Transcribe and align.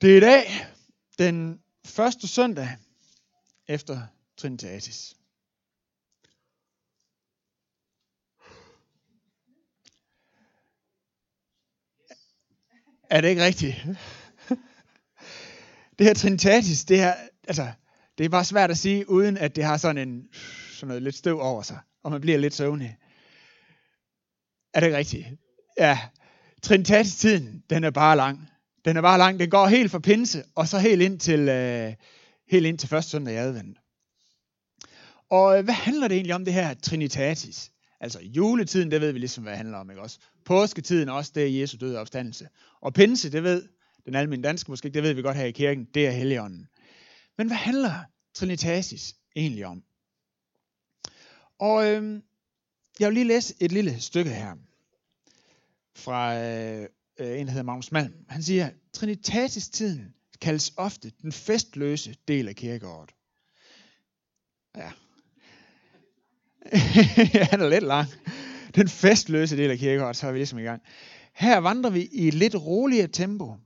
Det 0.00 0.12
er 0.12 0.16
i 0.16 0.20
dag 0.20 0.66
den 1.18 1.60
første 1.86 2.28
søndag 2.28 2.76
efter 3.68 4.06
Trinitatis. 4.36 5.16
Er 13.10 13.20
det 13.20 13.28
ikke 13.28 13.44
rigtigt? 13.44 13.76
Det 15.98 16.06
her 16.06 16.14
Trinitatis, 16.14 16.84
det 16.84 17.00
er, 17.00 17.14
altså, 17.48 17.72
det 18.18 18.24
er 18.24 18.28
bare 18.28 18.44
svært 18.44 18.70
at 18.70 18.78
sige, 18.78 19.10
uden 19.10 19.36
at 19.36 19.56
det 19.56 19.64
har 19.64 19.76
sådan 19.76 20.08
en 20.08 20.28
sådan 20.70 20.88
noget 20.88 21.02
lidt 21.02 21.16
støv 21.16 21.40
over 21.40 21.62
sig, 21.62 21.78
og 22.02 22.10
man 22.10 22.20
bliver 22.20 22.38
lidt 22.38 22.54
søvnig. 22.54 22.98
Er 24.74 24.80
det 24.80 24.86
ikke 24.86 24.98
rigtigt? 24.98 25.26
Ja. 25.78 25.98
Trinitatis-tiden, 26.62 27.64
den 27.70 27.84
er 27.84 27.90
bare 27.90 28.16
lang. 28.16 28.50
Den 28.84 28.96
er 28.96 29.02
bare 29.02 29.18
lang. 29.18 29.40
Den 29.40 29.50
går 29.50 29.66
helt 29.66 29.90
fra 29.90 29.98
pinse, 29.98 30.44
og 30.54 30.68
så 30.68 30.78
helt 30.78 31.02
ind 31.02 31.20
til, 31.20 31.48
øh, 31.48 31.94
helt 32.48 32.66
ind 32.66 32.78
til 32.78 32.88
første 32.88 33.10
søndag 33.10 33.34
i 33.34 33.36
advent. 33.36 33.78
Og 35.30 35.58
øh, 35.58 35.64
hvad 35.64 35.74
handler 35.74 36.08
det 36.08 36.14
egentlig 36.14 36.34
om, 36.34 36.44
det 36.44 36.54
her 36.54 36.74
Trinitatis? 36.74 37.72
Altså 38.00 38.20
juletiden, 38.22 38.90
det 38.90 39.00
ved 39.00 39.12
vi 39.12 39.18
ligesom, 39.18 39.42
hvad 39.42 39.52
det 39.52 39.58
handler 39.58 39.78
om, 39.78 39.90
ikke 39.90 40.02
også? 40.02 40.18
Påsketiden 40.44 41.08
også, 41.08 41.32
det 41.34 41.42
er 41.42 41.60
Jesu 41.60 41.76
døde 41.80 41.98
opstandelse. 41.98 42.48
Og 42.80 42.94
pinse, 42.94 43.32
det 43.32 43.42
ved 43.42 43.68
den 44.06 44.14
almindelige 44.14 44.48
danske 44.48 44.70
måske 44.70 44.88
det 44.88 45.02
ved 45.02 45.12
vi 45.12 45.22
godt 45.22 45.36
her 45.36 45.44
i 45.44 45.50
kirken, 45.50 45.84
det 45.94 46.06
er 46.06 46.10
Helligånden. 46.10 46.68
Men 47.38 47.46
hvad 47.46 47.56
handler 47.56 47.94
Trinitatis 48.34 49.14
egentlig 49.36 49.66
om? 49.66 49.82
Og 51.58 51.86
øh, 51.86 52.22
jeg 53.00 53.08
vil 53.08 53.14
lige 53.14 53.26
læse 53.26 53.54
et 53.60 53.72
lille 53.72 54.00
stykke 54.00 54.30
her 54.30 54.56
fra 55.96 56.38
øh, 56.38 56.88
Øh, 57.18 57.40
en, 57.40 57.46
der 57.46 57.52
hedder 57.52 57.62
Magnus 57.62 57.92
Malm. 57.92 58.14
Han 58.28 58.42
siger, 58.42 58.70
Trinitatis-tiden 58.92 60.14
kaldes 60.40 60.72
ofte 60.76 61.12
den 61.22 61.32
festløse 61.32 62.14
del 62.28 62.48
af 62.48 62.56
kirkeåret. 62.56 63.10
Ja. 64.76 64.92
ja, 67.34 67.44
han 67.50 67.60
er 67.60 67.68
lidt 67.68 67.84
lang. 67.84 68.08
Den 68.74 68.88
festløse 68.88 69.56
del 69.56 69.70
af 69.70 69.78
kirkeåret, 69.78 70.16
så 70.16 70.26
er 70.26 70.32
vi 70.32 70.38
ligesom 70.38 70.58
i 70.58 70.62
gang. 70.62 70.82
Her 71.34 71.58
vandrer 71.58 71.90
vi 71.90 72.08
i 72.12 72.28
et 72.28 72.34
lidt 72.34 72.54
roligere 72.54 73.08
tempo. 73.08 73.56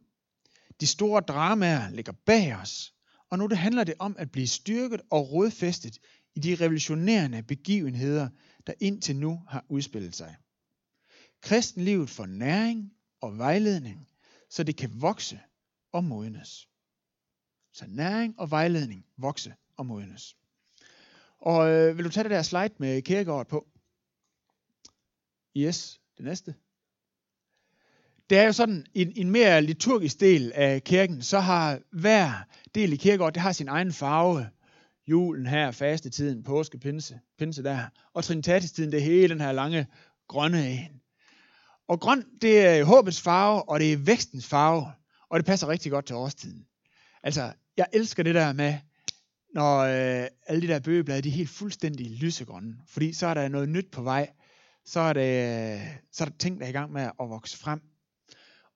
De 0.80 0.86
store 0.86 1.20
dramaer 1.20 1.90
ligger 1.90 2.12
bag 2.26 2.56
os, 2.56 2.94
og 3.30 3.38
nu 3.38 3.46
det 3.46 3.58
handler 3.58 3.84
det 3.84 3.94
om 3.98 4.16
at 4.18 4.30
blive 4.30 4.46
styrket 4.46 5.00
og 5.10 5.32
rodfæstet 5.32 5.98
i 6.34 6.40
de 6.40 6.54
revolutionerende 6.54 7.42
begivenheder, 7.42 8.28
der 8.66 8.72
indtil 8.80 9.16
nu 9.16 9.40
har 9.48 9.64
udspillet 9.68 10.16
sig. 10.16 10.36
Kristenlivet 11.42 12.10
får 12.10 12.26
næring 12.26 12.90
og 13.24 13.38
vejledning, 13.38 14.08
så 14.50 14.64
det 14.64 14.76
kan 14.76 14.90
vokse 14.94 15.40
og 15.92 16.04
modnes. 16.04 16.68
Så 17.72 17.84
næring 17.88 18.40
og 18.40 18.50
vejledning 18.50 19.06
vokse 19.16 19.54
og 19.76 19.86
modnes. 19.86 20.36
Og 21.38 21.70
øh, 21.70 21.96
vil 21.96 22.04
du 22.04 22.10
tage 22.10 22.24
det 22.24 22.30
der 22.30 22.42
slide 22.42 22.74
med 22.78 23.02
kirkegård 23.02 23.48
på? 23.48 23.66
Yes, 25.56 26.00
det 26.16 26.24
næste. 26.24 26.54
Det 28.30 28.38
er 28.38 28.44
jo 28.44 28.52
sådan, 28.52 28.86
i 28.94 29.02
en, 29.02 29.12
en 29.16 29.30
mere 29.30 29.62
liturgisk 29.62 30.20
del 30.20 30.52
af 30.54 30.84
kirken, 30.84 31.22
så 31.22 31.40
har 31.40 31.80
hver 31.90 32.32
del 32.74 32.92
i 32.92 32.96
kirkegård, 32.96 33.32
det 33.32 33.42
har 33.42 33.52
sin 33.52 33.68
egen 33.68 33.92
farve. 33.92 34.50
Julen 35.06 35.46
her, 35.46 35.70
fastetiden, 35.70 36.42
påske, 36.42 36.78
pinse, 36.78 37.20
pinse 37.38 37.62
der. 37.62 37.86
Og 38.12 38.24
trinitatistiden, 38.24 38.92
det 38.92 38.98
er 38.98 39.04
hele 39.04 39.28
den 39.28 39.40
her 39.40 39.52
lange 39.52 39.86
grønne 40.28 40.70
en. 40.70 41.00
Og 41.88 42.00
grøn, 42.00 42.24
det 42.42 42.60
er 42.60 42.84
håbets 42.84 43.20
farve, 43.20 43.68
og 43.68 43.80
det 43.80 43.92
er 43.92 43.96
vækstens 43.96 44.46
farve. 44.46 44.92
Og 45.30 45.38
det 45.38 45.46
passer 45.46 45.68
rigtig 45.68 45.92
godt 45.92 46.06
til 46.06 46.16
årstiden. 46.16 46.66
Altså, 47.22 47.52
jeg 47.76 47.86
elsker 47.92 48.22
det 48.22 48.34
der 48.34 48.52
med, 48.52 48.78
når 49.54 49.78
øh, 49.78 50.28
alle 50.46 50.62
de 50.62 50.72
der 50.72 50.78
bøgeblade, 50.78 51.22
de 51.22 51.28
er 51.28 51.32
helt 51.32 51.50
fuldstændig 51.50 52.10
lysegrønne. 52.10 52.76
Fordi 52.88 53.12
så 53.12 53.26
er 53.26 53.34
der 53.34 53.48
noget 53.48 53.68
nyt 53.68 53.90
på 53.90 54.02
vej. 54.02 54.30
Så 54.84 55.00
er, 55.00 55.12
det, 55.12 55.80
så 56.12 56.24
er 56.24 56.28
der 56.28 56.36
ting, 56.36 56.58
der 56.58 56.64
er 56.64 56.70
i 56.70 56.72
gang 56.72 56.92
med 56.92 57.02
at 57.02 57.28
vokse 57.28 57.58
frem. 57.58 57.80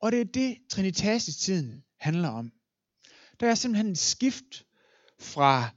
Og 0.00 0.12
det 0.12 0.20
er 0.20 0.24
det, 0.24 0.56
Trinitatis-tiden 0.70 1.84
handler 2.00 2.28
om. 2.28 2.52
Der 3.40 3.50
er 3.50 3.54
simpelthen 3.54 3.92
et 3.92 3.98
skift 3.98 4.64
fra 5.20 5.68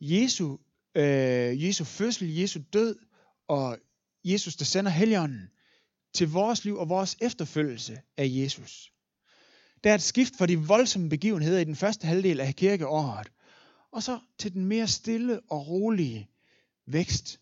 Jesu, 0.00 0.56
øh, 0.94 1.64
Jesu 1.64 1.84
fødsel, 1.84 2.34
Jesu 2.34 2.60
død 2.72 2.96
og 3.48 3.78
Jesus, 4.24 4.56
der 4.56 4.64
sender 4.64 4.90
Helligånden 4.90 5.51
til 6.14 6.28
vores 6.28 6.64
liv 6.64 6.76
og 6.76 6.88
vores 6.88 7.16
efterfølgelse 7.20 8.00
af 8.16 8.26
Jesus. 8.28 8.92
Der 9.84 9.90
er 9.90 9.94
et 9.94 10.02
skift 10.02 10.36
fra 10.36 10.46
de 10.46 10.58
voldsomme 10.58 11.08
begivenheder 11.08 11.58
i 11.58 11.64
den 11.64 11.76
første 11.76 12.06
halvdel 12.06 12.40
af 12.40 12.54
kirkeåret, 12.56 13.32
og 13.90 14.02
så 14.02 14.18
til 14.38 14.54
den 14.54 14.64
mere 14.64 14.88
stille 14.88 15.40
og 15.50 15.68
rolige 15.68 16.30
vækst. 16.86 17.40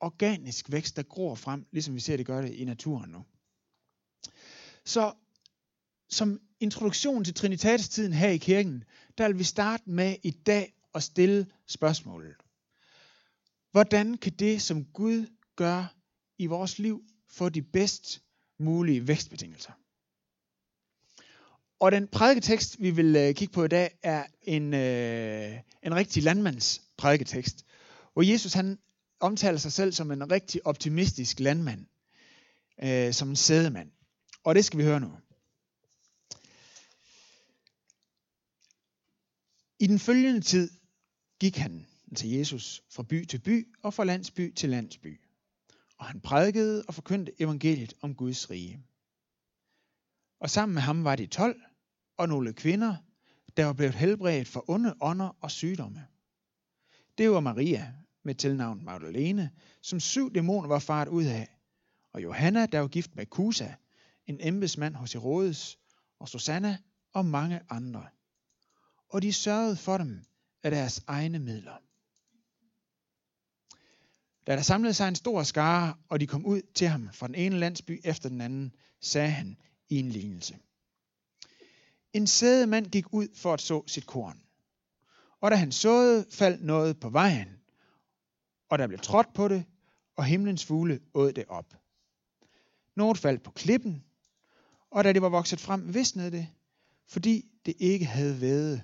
Organisk 0.00 0.70
vækst, 0.72 0.96
der 0.96 1.02
gror 1.02 1.34
frem, 1.34 1.66
ligesom 1.72 1.94
vi 1.94 2.00
ser 2.00 2.16
det 2.16 2.26
gøre 2.26 2.42
det 2.42 2.54
i 2.54 2.64
naturen 2.64 3.10
nu. 3.10 3.24
Så 4.84 5.12
som 6.08 6.40
introduktion 6.60 7.24
til 7.24 7.34
Trinitatstiden 7.34 8.12
her 8.12 8.28
i 8.28 8.36
kirken, 8.36 8.84
der 9.18 9.28
vil 9.28 9.38
vi 9.38 9.44
starte 9.44 9.90
med 9.90 10.16
i 10.22 10.30
dag 10.30 10.72
at 10.94 11.02
stille 11.02 11.46
spørgsmålet. 11.66 12.36
Hvordan 13.70 14.16
kan 14.16 14.32
det, 14.32 14.62
som 14.62 14.84
Gud 14.84 15.26
gør 15.56 15.94
i 16.38 16.46
vores 16.46 16.78
liv, 16.78 17.04
få 17.30 17.48
de 17.48 17.62
bedst 17.62 18.22
mulige 18.58 19.08
vækstbetingelser? 19.08 19.72
Og 21.80 21.92
den 21.92 22.08
prædiketekst, 22.08 22.76
vi 22.80 22.90
vil 22.90 23.16
øh, 23.16 23.34
kigge 23.34 23.52
på 23.52 23.64
i 23.64 23.68
dag, 23.68 23.98
er 24.02 24.26
en, 24.42 24.74
øh, 24.74 25.58
en 25.82 25.94
rigtig 25.94 26.22
landmands 26.22 26.82
prædiketekst, 26.96 27.66
hvor 28.12 28.22
Jesus 28.22 28.52
han 28.52 28.78
omtaler 29.20 29.58
sig 29.58 29.72
selv 29.72 29.92
som 29.92 30.10
en 30.10 30.30
rigtig 30.30 30.66
optimistisk 30.66 31.40
landmand, 31.40 31.86
øh, 32.82 33.12
som 33.12 33.28
en 33.28 33.36
sædemand. 33.36 33.90
Og 34.44 34.54
det 34.54 34.64
skal 34.64 34.78
vi 34.78 34.84
høre 34.84 35.00
nu. 35.00 35.12
I 39.80 39.86
den 39.86 39.98
følgende 39.98 40.40
tid 40.40 40.70
gik 41.40 41.56
han 41.56 41.86
til 42.16 42.30
Jesus 42.30 42.82
fra 42.90 43.02
by 43.02 43.24
til 43.24 43.38
by 43.38 43.74
og 43.82 43.94
fra 43.94 44.04
landsby 44.04 44.54
til 44.54 44.68
landsby. 44.68 45.20
Og 45.98 46.06
han 46.06 46.20
prædikede 46.20 46.84
og 46.88 46.94
forkyndte 46.94 47.42
evangeliet 47.42 47.94
om 48.00 48.14
Guds 48.14 48.50
rige. 48.50 48.82
Og 50.40 50.50
sammen 50.50 50.74
med 50.74 50.82
ham 50.82 51.04
var 51.04 51.16
de 51.16 51.26
tolv 51.26 51.60
og 52.16 52.28
nogle 52.28 52.52
kvinder, 52.52 52.96
der 53.56 53.64
var 53.64 53.72
blevet 53.72 53.94
helbredt 53.94 54.48
for 54.48 54.70
onde 54.70 54.94
ånder 55.00 55.36
og 55.40 55.50
sygdomme. 55.50 56.06
Det 57.18 57.30
var 57.30 57.40
Maria 57.40 57.94
med 58.22 58.34
tilnavn 58.34 58.84
Magdalene, 58.84 59.50
som 59.82 60.00
syv 60.00 60.34
dæmoner 60.34 60.68
var 60.68 60.78
faret 60.78 61.08
ud 61.08 61.24
af, 61.24 61.58
og 62.12 62.22
Johanna, 62.22 62.66
der 62.66 62.80
var 62.80 62.88
gift 62.88 63.16
med 63.16 63.26
Kusa, 63.26 63.74
en 64.26 64.38
embedsmand 64.40 64.94
hos 64.94 65.12
Herodes, 65.12 65.78
og 66.18 66.28
Susanna 66.28 66.78
og 67.12 67.26
mange 67.26 67.60
andre 67.70 68.08
og 69.08 69.22
de 69.22 69.32
sørgede 69.32 69.76
for 69.76 69.98
dem 69.98 70.24
af 70.62 70.70
deres 70.70 71.04
egne 71.06 71.38
midler. 71.38 71.76
Da 74.48 74.56
der 74.56 74.62
samlede 74.62 74.94
sig 74.94 75.08
en 75.08 75.14
stor 75.14 75.42
skare, 75.42 75.94
og 76.08 76.20
de 76.20 76.26
kom 76.26 76.46
ud 76.46 76.62
til 76.74 76.88
ham 76.88 77.08
fra 77.12 77.26
den 77.26 77.34
ene 77.34 77.58
landsby 77.58 78.00
efter 78.04 78.28
den 78.28 78.40
anden, 78.40 78.74
sagde 79.00 79.30
han 79.30 79.56
i 79.88 79.98
en 79.98 80.08
lignelse. 80.08 80.58
En 82.12 82.26
sædemand 82.26 82.86
gik 82.86 83.12
ud 83.12 83.28
for 83.34 83.54
at 83.54 83.60
så 83.60 83.82
sit 83.86 84.06
korn. 84.06 84.40
Og 85.40 85.50
da 85.50 85.56
han 85.56 85.72
såede, 85.72 86.26
faldt 86.30 86.64
noget 86.64 87.00
på 87.00 87.08
vejen, 87.08 87.48
og 88.68 88.78
der 88.78 88.86
blev 88.86 88.98
trådt 88.98 89.34
på 89.34 89.48
det, 89.48 89.64
og 90.16 90.24
himlens 90.24 90.64
fugle 90.64 91.00
åd 91.14 91.32
det 91.32 91.44
op. 91.48 91.76
Noget 92.96 93.18
faldt 93.18 93.42
på 93.42 93.50
klippen, 93.50 94.04
og 94.90 95.04
da 95.04 95.12
det 95.12 95.22
var 95.22 95.28
vokset 95.28 95.60
frem, 95.60 95.94
visnede 95.94 96.30
det, 96.30 96.48
fordi 97.06 97.44
det 97.66 97.74
ikke 97.78 98.06
havde 98.06 98.40
været 98.40 98.82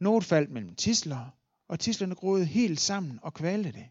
noget 0.00 0.24
faldt 0.24 0.50
mellem 0.50 0.74
tisler, 0.74 1.30
og 1.68 1.80
tislerne 1.80 2.14
groede 2.14 2.44
helt 2.44 2.80
sammen 2.80 3.18
og 3.22 3.34
kvalte 3.34 3.72
det. 3.72 3.88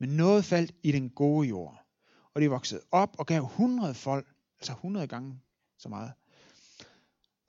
Men 0.00 0.08
noget 0.08 0.44
faldt 0.44 0.74
i 0.82 0.92
den 0.92 1.10
gode 1.10 1.48
jord, 1.48 1.86
og 2.34 2.40
det 2.40 2.50
voksede 2.50 2.82
op 2.90 3.16
og 3.18 3.26
gav 3.26 3.42
100 3.42 3.94
folk, 3.94 4.34
altså 4.58 4.72
100 4.72 5.06
gange 5.06 5.40
så 5.78 5.88
meget. 5.88 6.12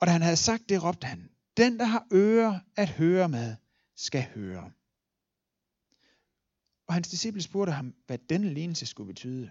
Og 0.00 0.06
da 0.06 0.12
han 0.12 0.22
havde 0.22 0.36
sagt 0.36 0.68
det, 0.68 0.82
råbte 0.82 1.06
han, 1.06 1.30
den 1.56 1.78
der 1.78 1.84
har 1.84 2.06
ører 2.12 2.60
at 2.76 2.88
høre 2.88 3.28
med, 3.28 3.56
skal 3.96 4.22
høre. 4.34 4.70
Og 6.86 6.94
hans 6.94 7.08
disciple 7.08 7.42
spurgte 7.42 7.72
ham, 7.72 7.94
hvad 8.06 8.18
denne 8.18 8.54
lignelse 8.54 8.86
skulle 8.86 9.06
betyde. 9.06 9.50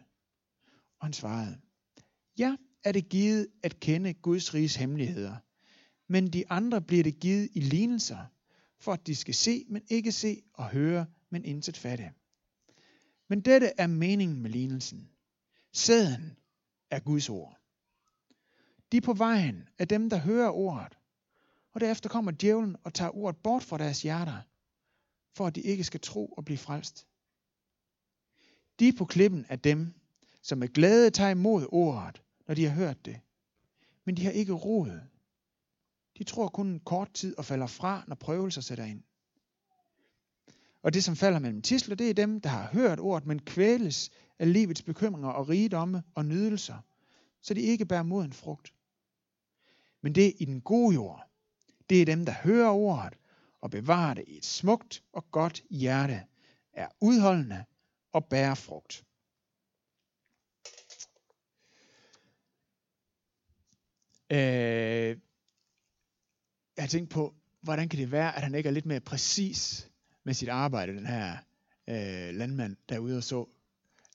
Og 0.99 1.05
han 1.07 1.13
svarede, 1.13 1.57
ja, 2.37 2.55
er 2.83 2.91
det 2.91 3.09
givet 3.09 3.47
at 3.63 3.79
kende 3.79 4.13
Guds 4.13 4.53
riges 4.53 4.75
hemmeligheder– 4.75 5.35
men 6.11 6.27
de 6.27 6.49
andre 6.49 6.81
bliver 6.81 7.03
det 7.03 7.19
givet 7.19 7.49
i 7.53 7.59
lignelser, 7.59 8.25
for 8.79 8.93
at 8.93 9.07
de 9.07 9.15
skal 9.15 9.33
se, 9.33 9.65
men 9.69 9.81
ikke 9.89 10.11
se, 10.11 10.41
og 10.53 10.69
høre, 10.69 11.05
men 11.29 11.45
intet 11.45 11.77
fatte. 11.77 12.11
Men 13.31 13.41
dette 13.41 13.73
er 13.77 13.87
meningen 13.87 14.41
med 14.41 14.49
lignelsen. 14.49 15.09
Sæden 15.73 16.37
er 16.89 16.99
Guds 16.99 17.29
ord. 17.29 17.57
De 18.91 19.01
på 19.01 19.13
vejen 19.13 19.69
er 19.77 19.85
dem, 19.85 20.09
der 20.09 20.17
hører 20.17 20.49
ordet. 20.49 20.97
Og 21.73 21.81
derefter 21.81 22.09
kommer 22.09 22.31
djævlen 22.31 22.75
og 22.83 22.93
tager 22.93 23.17
ordet 23.17 23.41
bort 23.43 23.63
fra 23.63 23.77
deres 23.77 24.01
hjerter, 24.01 24.41
for 25.35 25.47
at 25.47 25.55
de 25.55 25.61
ikke 25.61 25.83
skal 25.83 25.99
tro 25.99 26.27
og 26.27 26.45
blive 26.45 26.57
frelst. 26.57 27.07
De 28.79 28.93
på 28.93 29.05
klippen 29.05 29.45
er 29.49 29.55
dem, 29.55 29.93
som 30.41 30.57
med 30.57 30.67
glæde 30.67 31.09
tager 31.09 31.29
imod 31.29 31.67
ordet, 31.71 32.21
når 32.47 32.55
de 32.55 32.65
har 32.65 32.75
hørt 32.75 33.05
det. 33.05 33.19
Men 34.05 34.17
de 34.17 34.23
har 34.25 34.31
ikke 34.31 34.53
rod. 34.53 34.99
De 36.17 36.23
tror 36.23 36.47
kun 36.47 36.67
en 36.67 36.79
kort 36.79 37.13
tid 37.13 37.37
og 37.37 37.45
falder 37.45 37.67
fra, 37.67 38.03
når 38.07 38.15
prøvelser 38.15 38.61
sætter 38.61 38.85
ind. 38.85 39.03
Og 40.83 40.93
det, 40.93 41.03
som 41.03 41.15
falder 41.15 41.39
mellem 41.39 41.61
tisler, 41.61 41.95
det 41.95 42.09
er 42.09 42.13
dem, 42.13 42.41
der 42.41 42.49
har 42.49 42.67
hørt 42.67 42.99
ordet, 42.99 43.27
men 43.27 43.41
kvæles 43.41 44.11
af 44.39 44.53
livets 44.53 44.81
bekymringer 44.81 45.29
og 45.29 45.49
rigdomme 45.49 46.03
og 46.15 46.25
nydelser, 46.25 46.77
så 47.41 47.53
de 47.53 47.61
ikke 47.61 47.85
bærer 47.85 48.03
moden 48.03 48.33
frugt. 48.33 48.73
Men 50.01 50.15
det 50.15 50.33
i 50.39 50.45
den 50.45 50.61
gode 50.61 50.93
jord, 50.93 51.29
det 51.89 52.01
er 52.01 52.05
dem, 52.05 52.25
der 52.25 52.33
hører 52.33 52.69
ordet 52.69 53.17
og 53.61 53.71
bevarer 53.71 54.13
det 54.13 54.23
i 54.27 54.37
et 54.37 54.45
smukt 54.45 55.03
og 55.13 55.31
godt 55.31 55.63
hjerte, 55.69 56.23
er 56.73 56.87
udholdende 57.01 57.65
og 58.11 58.25
bærer 58.25 58.55
frugt. 58.55 59.05
Øh, 64.31 65.17
jeg 66.77 66.83
har 66.83 66.87
tænkt 66.87 67.09
på, 67.09 67.35
hvordan 67.61 67.89
kan 67.89 67.99
det 67.99 68.11
være, 68.11 68.35
at 68.35 68.43
han 68.43 68.55
ikke 68.55 68.69
er 68.69 68.73
lidt 68.73 68.85
mere 68.85 68.99
præcis 68.99 69.90
med 70.23 70.33
sit 70.33 70.49
arbejde, 70.49 70.95
den 70.95 71.05
her 71.05 71.37
øh, 71.89 72.35
landmand 72.35 72.75
derude 72.89 73.17
og 73.17 73.23
så. 73.23 73.45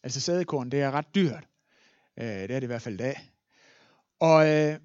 Altså 0.03 0.20
sædekorn, 0.20 0.70
det 0.70 0.81
er 0.81 0.91
ret 0.91 1.14
dyrt. 1.14 1.49
Øh, 2.17 2.26
det 2.26 2.43
er 2.43 2.47
det 2.47 2.62
i 2.62 2.67
hvert 2.67 2.82
fald 2.82 2.94
i 2.94 2.99
dag. 2.99 3.32
Og 4.20 4.49
øh, 4.49 4.81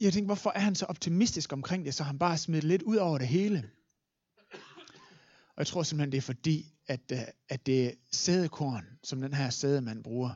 jeg 0.00 0.12
tænkte, 0.12 0.26
hvorfor 0.26 0.50
er 0.50 0.58
han 0.58 0.74
så 0.74 0.86
optimistisk 0.86 1.52
omkring 1.52 1.84
det, 1.84 1.94
så 1.94 2.04
han 2.04 2.18
bare 2.18 2.38
smidt 2.38 2.64
lidt 2.64 2.82
ud 2.82 2.96
over 2.96 3.18
det 3.18 3.28
hele? 3.28 3.70
Og 5.48 5.58
jeg 5.58 5.66
tror 5.66 5.82
simpelthen, 5.82 6.12
det 6.12 6.18
er 6.18 6.22
fordi, 6.22 6.72
at, 6.86 7.12
øh, 7.12 7.18
at 7.48 7.66
det 7.66 7.98
sædekorn, 8.12 8.98
som 9.02 9.20
den 9.20 9.34
her 9.34 9.50
sædemand 9.50 10.04
bruger, 10.04 10.30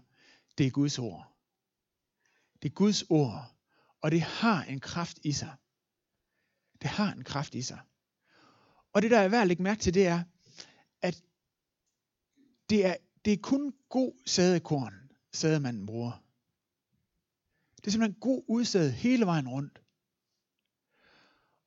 det 0.59 0.67
er 0.67 0.71
Guds 0.71 0.99
ord. 0.99 1.37
Det 2.63 2.69
er 2.69 2.75
Guds 2.75 3.05
ord, 3.09 3.55
og 4.01 4.11
det 4.11 4.21
har 4.21 4.63
en 4.65 4.81
kraft 4.81 5.19
i 5.23 5.33
sig. 5.33 5.55
Det 6.83 6.91
har 6.91 7.13
en 7.13 7.25
kraft 7.25 7.55
i 7.55 7.63
sig. 7.63 7.79
Og 8.93 9.03
det, 9.03 9.11
der 9.11 9.19
er 9.19 9.29
værd 9.29 9.41
at 9.43 9.49
lægge 9.49 9.63
mærke 9.63 9.81
til, 9.81 9.95
det 9.95 10.07
er, 10.07 10.23
at 11.03 11.23
det 12.71 12.87
er, 12.87 12.97
det 13.25 13.33
er 13.33 13.37
kun 13.43 13.75
god 13.89 14.13
sædekorn, 14.27 14.95
sædemanden 15.33 15.87
bruger. 15.87 16.23
Det 17.77 17.87
er 17.87 17.91
simpelthen 17.91 18.21
god 18.21 18.43
udsæd 18.49 18.91
hele 18.91 19.27
vejen 19.27 19.49
rundt. 19.49 19.83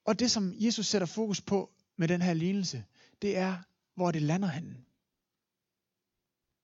Og 0.05 0.19
det, 0.19 0.31
som 0.31 0.53
Jesus 0.55 0.87
sætter 0.87 1.05
fokus 1.05 1.41
på 1.41 1.71
med 1.95 2.07
den 2.07 2.21
her 2.21 2.33
lignelse, 2.33 2.85
det 3.21 3.37
er, 3.37 3.57
hvor 3.95 4.11
det 4.11 4.21
lander 4.21 4.47
henne. 4.47 4.77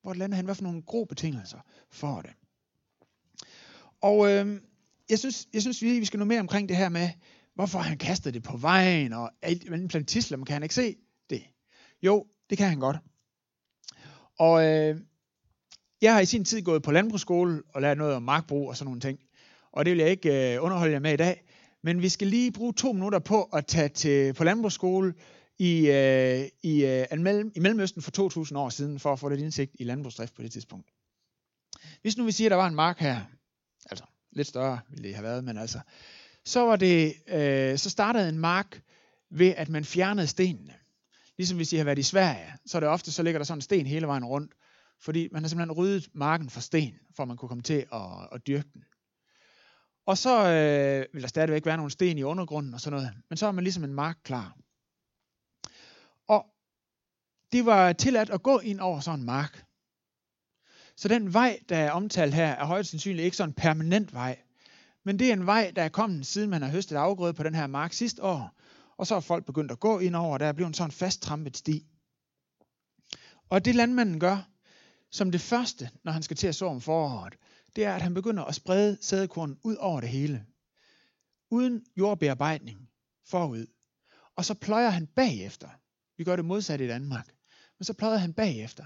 Hvor 0.01 0.11
det 0.11 0.19
lander 0.19 0.35
henne, 0.35 0.47
hvad 0.47 0.55
for 0.55 0.63
nogle 0.63 0.81
gro 0.81 1.03
betingelser 1.03 1.59
for 1.89 2.21
det. 2.21 2.31
Og 4.01 4.31
øh, 4.31 4.61
jeg 5.09 5.19
synes, 5.19 5.47
jeg 5.53 5.61
synes 5.61 5.81
vi, 5.81 5.99
vi 5.99 6.05
skal 6.05 6.19
nå 6.19 6.25
mere 6.25 6.39
omkring 6.39 6.69
det 6.69 6.77
her 6.77 6.89
med, 6.89 7.09
hvorfor 7.59 7.79
han 7.79 7.97
kastede 7.97 8.33
det 8.33 8.43
på 8.43 8.57
vejen, 8.57 9.13
og 9.13 9.31
alt, 9.41 9.69
men 9.69 9.87
plantislam 9.87 10.45
kan 10.45 10.53
han 10.53 10.63
ikke 10.63 10.75
se 10.75 10.95
det. 11.29 11.43
Jo, 12.01 12.25
det 12.49 12.57
kan 12.57 12.69
han 12.69 12.79
godt. 12.79 12.97
Og 14.37 14.65
øh, 14.65 15.01
jeg 16.01 16.13
har 16.13 16.21
i 16.21 16.25
sin 16.25 16.45
tid 16.45 16.61
gået 16.61 16.83
på 16.83 16.91
landbrugsskole 16.91 17.63
og 17.73 17.81
lært 17.81 17.97
noget 17.97 18.15
om 18.15 18.23
markbrug 18.23 18.69
og 18.69 18.77
sådan 18.77 18.85
nogle 18.85 19.01
ting. 19.01 19.19
Og 19.71 19.85
det 19.85 19.91
vil 19.91 19.99
jeg 19.99 20.09
ikke 20.09 20.53
øh, 20.53 20.63
underholde 20.63 20.93
jer 20.93 20.99
med 20.99 21.13
i 21.13 21.15
dag. 21.15 21.43
Men 21.83 22.01
vi 22.01 22.09
skal 22.09 22.27
lige 22.27 22.51
bruge 22.51 22.73
to 22.73 22.91
minutter 22.91 23.19
på 23.19 23.43
at 23.43 23.65
tage 23.65 23.89
til, 23.89 24.33
på 24.33 24.43
landbrugsskole 24.43 25.13
i, 25.57 25.87
øh, 25.87 26.47
i, 26.63 26.85
øh, 26.85 27.19
mellem, 27.19 27.51
i 27.55 27.59
Mellemøsten 27.59 28.01
for 28.01 28.11
2000 28.11 28.59
år 28.59 28.69
siden, 28.69 28.99
for 28.99 29.13
at 29.13 29.19
få 29.19 29.29
lidt 29.29 29.41
indsigt 29.41 29.71
i 29.79 29.83
landbrugsdrift 29.83 30.35
på 30.35 30.41
det 30.41 30.51
tidspunkt. 30.51 30.87
Hvis 32.01 32.17
nu 32.17 32.23
vi 32.23 32.31
siger, 32.31 32.47
at 32.47 32.51
der 32.51 32.57
var 32.57 32.67
en 32.67 32.75
mark 32.75 32.99
her, 32.99 33.21
altså 33.89 34.03
lidt 34.31 34.47
større 34.47 34.79
ville 34.89 35.07
det 35.07 35.15
have 35.15 35.23
været, 35.23 35.43
men 35.43 35.57
altså, 35.57 35.79
så, 36.49 36.59
var 36.59 36.75
det, 36.75 37.13
øh, 37.27 37.77
så 37.77 37.89
startede 37.89 38.29
en 38.29 38.39
mark 38.39 38.81
ved, 39.29 39.53
at 39.57 39.69
man 39.69 39.85
fjernede 39.85 40.27
stenene. 40.27 40.73
Ligesom 41.37 41.57
hvis 41.57 41.73
I 41.73 41.77
har 41.77 41.83
været 41.83 41.99
i 41.99 42.03
Sverige, 42.03 42.53
så 42.65 42.77
er 42.77 42.79
det 42.79 42.89
ofte, 42.89 43.11
så 43.11 43.23
ligger 43.23 43.39
der 43.39 43.45
sådan 43.45 43.57
en 43.57 43.61
sten 43.61 43.85
hele 43.85 44.07
vejen 44.07 44.25
rundt, 44.25 44.53
fordi 45.01 45.27
man 45.31 45.43
har 45.43 45.49
simpelthen 45.49 45.77
ryddet 45.77 46.09
marken 46.13 46.49
for 46.49 46.59
sten, 46.59 46.99
for 47.15 47.23
at 47.23 47.27
man 47.27 47.37
kunne 47.37 47.49
komme 47.49 47.63
til 47.63 47.85
at, 47.93 48.27
at 48.31 48.47
dyrke 48.47 48.69
den. 48.73 48.83
Og 50.05 50.17
så 50.17 50.49
øh, 50.49 51.13
vil 51.13 51.21
der 51.21 51.27
stadigvæk 51.27 51.65
være 51.65 51.77
nogle 51.77 51.91
sten 51.91 52.17
i 52.17 52.23
undergrunden 52.23 52.73
og 52.73 52.81
sådan 52.81 52.99
noget, 52.99 53.13
men 53.29 53.37
så 53.37 53.47
er 53.47 53.51
man 53.51 53.63
ligesom 53.63 53.83
en 53.83 53.93
mark 53.93 54.17
klar. 54.23 54.57
Og 56.27 56.45
det 57.51 57.65
var 57.65 57.93
tilladt 57.93 58.29
at 58.29 58.43
gå 58.43 58.59
ind 58.59 58.79
over 58.79 58.99
sådan 58.99 59.19
en 59.19 59.25
mark. 59.25 59.65
Så 60.95 61.07
den 61.07 61.33
vej, 61.33 61.59
der 61.69 61.77
er 61.77 61.91
omtalt 61.91 62.33
her, 62.33 62.47
er 62.47 62.65
højst 62.65 62.89
sandsynligt 62.89 63.25
ikke 63.25 63.37
sådan 63.37 63.49
en 63.49 63.53
permanent 63.53 64.13
vej. 64.13 64.37
Men 65.09 65.19
det 65.19 65.29
er 65.29 65.33
en 65.33 65.45
vej, 65.45 65.71
der 65.75 65.83
er 65.83 65.89
kommet, 65.89 66.27
siden 66.27 66.49
man 66.49 66.61
har 66.61 66.69
høstet 66.69 66.95
afgrøde 66.95 67.33
på 67.33 67.43
den 67.43 67.55
her 67.55 67.67
mark 67.67 67.93
sidste 67.93 68.23
år. 68.23 68.55
Og 68.97 69.07
så 69.07 69.15
er 69.15 69.19
folk 69.19 69.45
begyndt 69.45 69.71
at 69.71 69.79
gå 69.79 69.99
ind 69.99 70.15
over, 70.15 70.33
og 70.33 70.39
der 70.39 70.45
er 70.45 70.53
blevet 70.53 70.67
en 70.67 70.73
sådan 70.73 70.91
fast 70.91 71.21
trampet 71.21 71.57
sti. 71.57 71.85
Og 73.49 73.65
det 73.65 73.75
landmanden 73.75 74.19
gør, 74.19 74.49
som 75.11 75.31
det 75.31 75.41
første, 75.41 75.89
når 76.03 76.11
han 76.11 76.23
skal 76.23 76.37
til 76.37 76.47
at 76.47 76.55
så 76.55 76.65
om 76.65 76.81
foråret, 76.81 77.35
det 77.75 77.85
er, 77.85 77.95
at 77.95 78.01
han 78.01 78.13
begynder 78.13 78.43
at 78.43 78.55
sprede 78.55 78.97
sædekorn 79.01 79.57
ud 79.63 79.75
over 79.75 80.01
det 80.01 80.09
hele. 80.09 80.45
Uden 81.51 81.85
jordbearbejdning 81.97 82.89
forud. 83.29 83.65
Og 84.35 84.45
så 84.45 84.53
pløjer 84.53 84.89
han 84.89 85.07
bagefter. 85.07 85.69
Vi 86.17 86.23
gør 86.23 86.35
det 86.35 86.45
modsat 86.45 86.81
i 86.81 86.87
Danmark. 86.87 87.27
Men 87.79 87.85
så 87.85 87.93
pløjer 87.93 88.17
han 88.17 88.33
bagefter. 88.33 88.85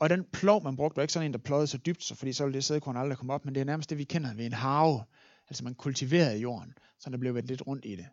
Og 0.00 0.10
den 0.10 0.24
plov, 0.32 0.64
man 0.64 0.76
brugte, 0.76 0.96
var 0.96 1.02
ikke 1.02 1.12
sådan 1.12 1.26
en, 1.26 1.32
der 1.32 1.38
pløjede 1.38 1.66
så 1.66 1.78
dybt, 1.78 2.04
så 2.04 2.14
fordi 2.14 2.32
så 2.32 2.44
ville 2.44 2.54
det 2.54 2.64
sædekorn 2.64 2.96
aldrig 2.96 3.18
komme 3.18 3.32
op, 3.32 3.44
men 3.44 3.54
det 3.54 3.60
er 3.60 3.64
nærmest 3.64 3.90
det, 3.90 3.98
vi 3.98 4.04
kender 4.04 4.34
ved 4.34 4.46
en 4.46 4.52
have. 4.52 5.04
Altså 5.48 5.64
man 5.64 5.74
kultiverede 5.74 6.38
jorden, 6.38 6.74
så 6.98 7.10
der 7.10 7.16
blev 7.16 7.34
vendt 7.34 7.48
lidt 7.48 7.66
rundt 7.66 7.84
i 7.84 7.96
det. 7.96 8.08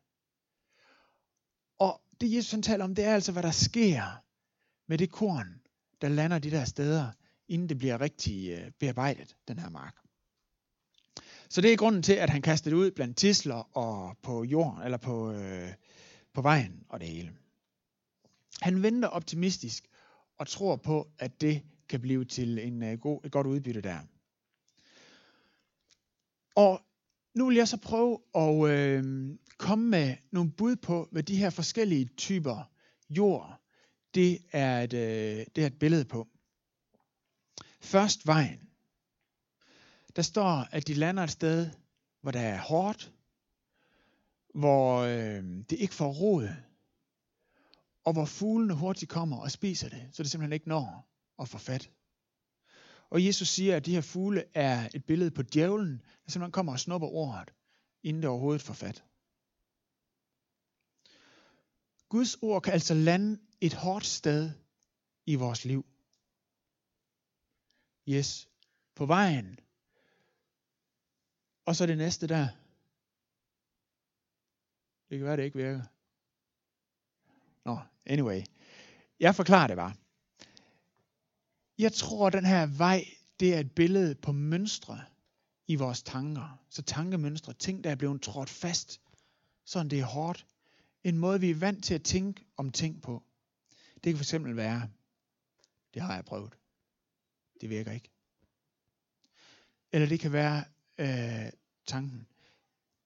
Og 1.80 2.02
det 2.22 2.34
Jesus 2.34 2.52
han 2.52 2.62
taler 2.62 2.84
om, 2.84 2.96
det 2.96 3.06
er 3.06 3.14
altså, 3.14 3.32
hvad 3.32 3.44
der 3.44 3.52
sker 3.52 4.24
med 4.88 4.98
det 4.98 5.12
korn, 5.12 5.62
der 6.02 6.10
lander 6.10 6.40
de 6.40 6.52
der 6.52 6.66
steder, 6.66 7.12
inden 7.48 7.70
det 7.70 7.78
bliver 7.78 8.02
rigtig 8.02 8.50
øh, 8.50 8.72
bearbejdet, 8.80 9.36
den 9.48 9.60
her 9.60 9.70
mark. 9.70 9.96
Så 11.50 11.62
det 11.62 11.74
er 11.74 11.78
grunden 11.78 12.04
til, 12.04 12.14
at 12.14 12.30
han 12.30 12.42
kaster 12.42 12.70
det 12.70 12.78
ud 12.78 12.92
blandt 12.92 13.18
tisler 13.18 13.78
og 13.78 14.18
på 14.22 14.44
jorden, 14.44 14.84
eller 14.84 14.98
på, 14.98 15.32
øh, 15.32 15.74
på 16.34 16.42
vejen 16.42 16.84
og 16.90 17.00
det 17.00 17.08
hele. 17.08 17.34
Han 18.62 18.84
venter 18.84 19.08
optimistisk 19.08 19.88
og 20.38 20.48
tror 20.48 20.76
på, 20.76 21.12
at 21.20 21.42
det 21.42 21.64
kan 21.90 22.02
blive 22.02 22.26
til 22.26 22.60
en 22.60 22.84
øh, 22.84 23.00
god, 23.00 23.26
et 23.26 23.32
godt 23.32 23.48
udbytte 23.48 23.82
der. 23.82 24.00
Og 26.56 26.82
nu 27.36 27.48
vil 27.48 27.56
jeg 27.56 27.68
så 27.68 27.78
prøve 27.78 28.20
at 28.36 28.70
øh, 28.70 29.30
komme 29.58 29.90
med 29.90 30.16
nogle 30.32 30.52
bud 30.52 30.76
på, 30.76 31.08
hvad 31.12 31.24
de 31.24 31.36
her 31.36 31.50
forskellige 31.50 32.06
typer 32.06 32.72
jord, 33.10 33.62
det 34.14 34.40
er 34.52 34.82
et, 34.82 34.94
øh, 34.94 35.46
det 35.56 35.58
er 35.58 35.68
et 35.68 35.80
billede 35.80 36.06
på. 36.06 36.28
Først 37.82 38.28
vejen. 38.28 38.60
Der 40.16 40.22
står, 40.22 40.68
at 40.72 40.88
de 40.88 40.94
lander 40.94 41.24
et 41.24 41.32
sted, 41.32 41.70
hvor 42.22 42.32
der 42.32 42.40
er 42.40 42.58
hårdt, 42.58 43.12
hvor 44.54 45.00
øh, 45.00 45.44
det 45.70 45.80
ikke 45.80 45.94
får 45.94 46.12
rod, 46.12 46.50
og 48.04 48.14
hvor 48.14 48.26
fuglene 48.26 48.74
hurtigt 48.74 49.12
kommer 49.12 49.38
og 49.38 49.52
spiser 49.52 49.90
det, 49.90 50.10
så 50.12 50.24
det 50.24 50.32
simpelthen 50.32 50.54
ikke 50.54 50.68
når 50.68 51.10
at 51.40 51.50
få 51.50 51.58
fat. 51.58 51.90
Og 53.10 53.26
Jesus 53.26 53.48
siger, 53.48 53.76
at 53.76 53.86
de 53.86 53.94
her 53.94 54.02
fugle 54.02 54.44
er 54.54 54.90
et 54.94 55.06
billede 55.06 55.32
på 55.32 55.42
djævlen, 55.42 56.02
der 56.26 56.32
simpelthen 56.32 56.52
kommer 56.52 56.72
og 56.72 56.80
snupper 56.80 57.08
ordet, 57.08 57.54
inden 58.04 58.24
det 58.24 58.30
overhovedet 58.30 58.62
får 58.62 58.74
fat. 58.74 59.04
Guds 62.10 62.36
ord 62.42 62.62
kan 62.62 62.74
altså 62.74 62.94
lande 62.94 63.40
et 63.62 63.74
hårdt 63.74 64.06
sted 64.06 64.52
i 65.26 65.36
vores 65.36 65.66
liv. 65.66 65.86
Yes, 68.10 68.50
på 68.96 69.06
vejen. 69.06 69.60
Og 71.66 71.76
så 71.76 71.86
det 71.86 71.98
næste 71.98 72.28
der. 72.28 72.48
Det 75.10 75.18
kan 75.18 75.26
være, 75.26 75.38
det 75.38 75.44
ikke 75.44 75.58
virker. 75.58 75.82
Nå, 77.66 77.80
anyway. 78.06 78.42
Jeg 79.20 79.36
forklarer 79.36 79.68
det 79.68 79.76
bare. 79.78 79.94
Jeg 81.78 81.94
tror, 81.94 82.28
at 82.28 82.34
den 82.34 82.46
her 82.46 82.66
vej, 82.66 83.06
det 83.40 83.56
er 83.56 83.60
et 83.60 83.72
billede 83.72 84.16
på 84.16 84.32
mønstre 84.32 85.06
i 85.68 85.76
vores 85.76 86.04
tanker. 86.04 86.66
Så 86.70 86.82
tankemønstre, 86.82 87.54
ting, 87.54 87.84
der 87.84 87.92
er 87.92 87.96
blevet 87.96 88.22
trådt 88.22 88.50
fast, 88.50 89.02
sådan 89.66 89.90
det 89.90 90.00
er 90.00 90.06
hårdt. 90.06 90.46
En 91.04 91.18
måde, 91.18 91.40
vi 91.40 91.50
er 91.50 91.56
vant 91.56 91.84
til 91.84 91.94
at 91.94 92.04
tænke 92.04 92.46
om 92.58 92.72
ting 92.72 93.02
på. 93.02 93.24
Det 94.04 94.16
kan 94.16 94.26
fx 94.26 94.34
være, 94.34 94.90
det 95.94 96.02
har 96.02 96.16
jeg 96.16 96.26
prøvet. 96.26 96.54
Det 97.62 97.70
virker 97.70 97.92
ikke. 97.92 98.10
Eller 99.92 100.08
det 100.08 100.20
kan 100.20 100.32
være 100.32 100.66
øh, 100.98 101.52
tanken, 101.86 102.28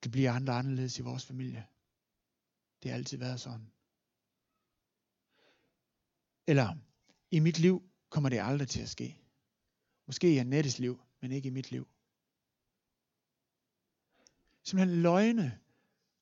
Det 0.03 0.11
bliver 0.11 0.31
andre 0.33 0.53
anderledes 0.53 0.99
i 0.99 1.01
vores 1.01 1.25
familie. 1.25 1.67
Det 2.83 2.91
har 2.91 2.97
altid 2.97 3.17
været 3.17 3.39
sådan. 3.39 3.71
Eller, 6.47 6.75
i 7.31 7.39
mit 7.39 7.59
liv 7.59 7.88
kommer 8.09 8.29
det 8.29 8.39
aldrig 8.41 8.67
til 8.67 8.81
at 8.81 8.89
ske. 8.89 9.17
Måske 10.05 10.33
i 10.33 10.37
Annettes 10.37 10.79
liv, 10.79 11.01
men 11.21 11.31
ikke 11.31 11.47
i 11.47 11.51
mit 11.51 11.71
liv. 11.71 11.87
Simpelthen 14.63 15.01
løgne, 15.01 15.59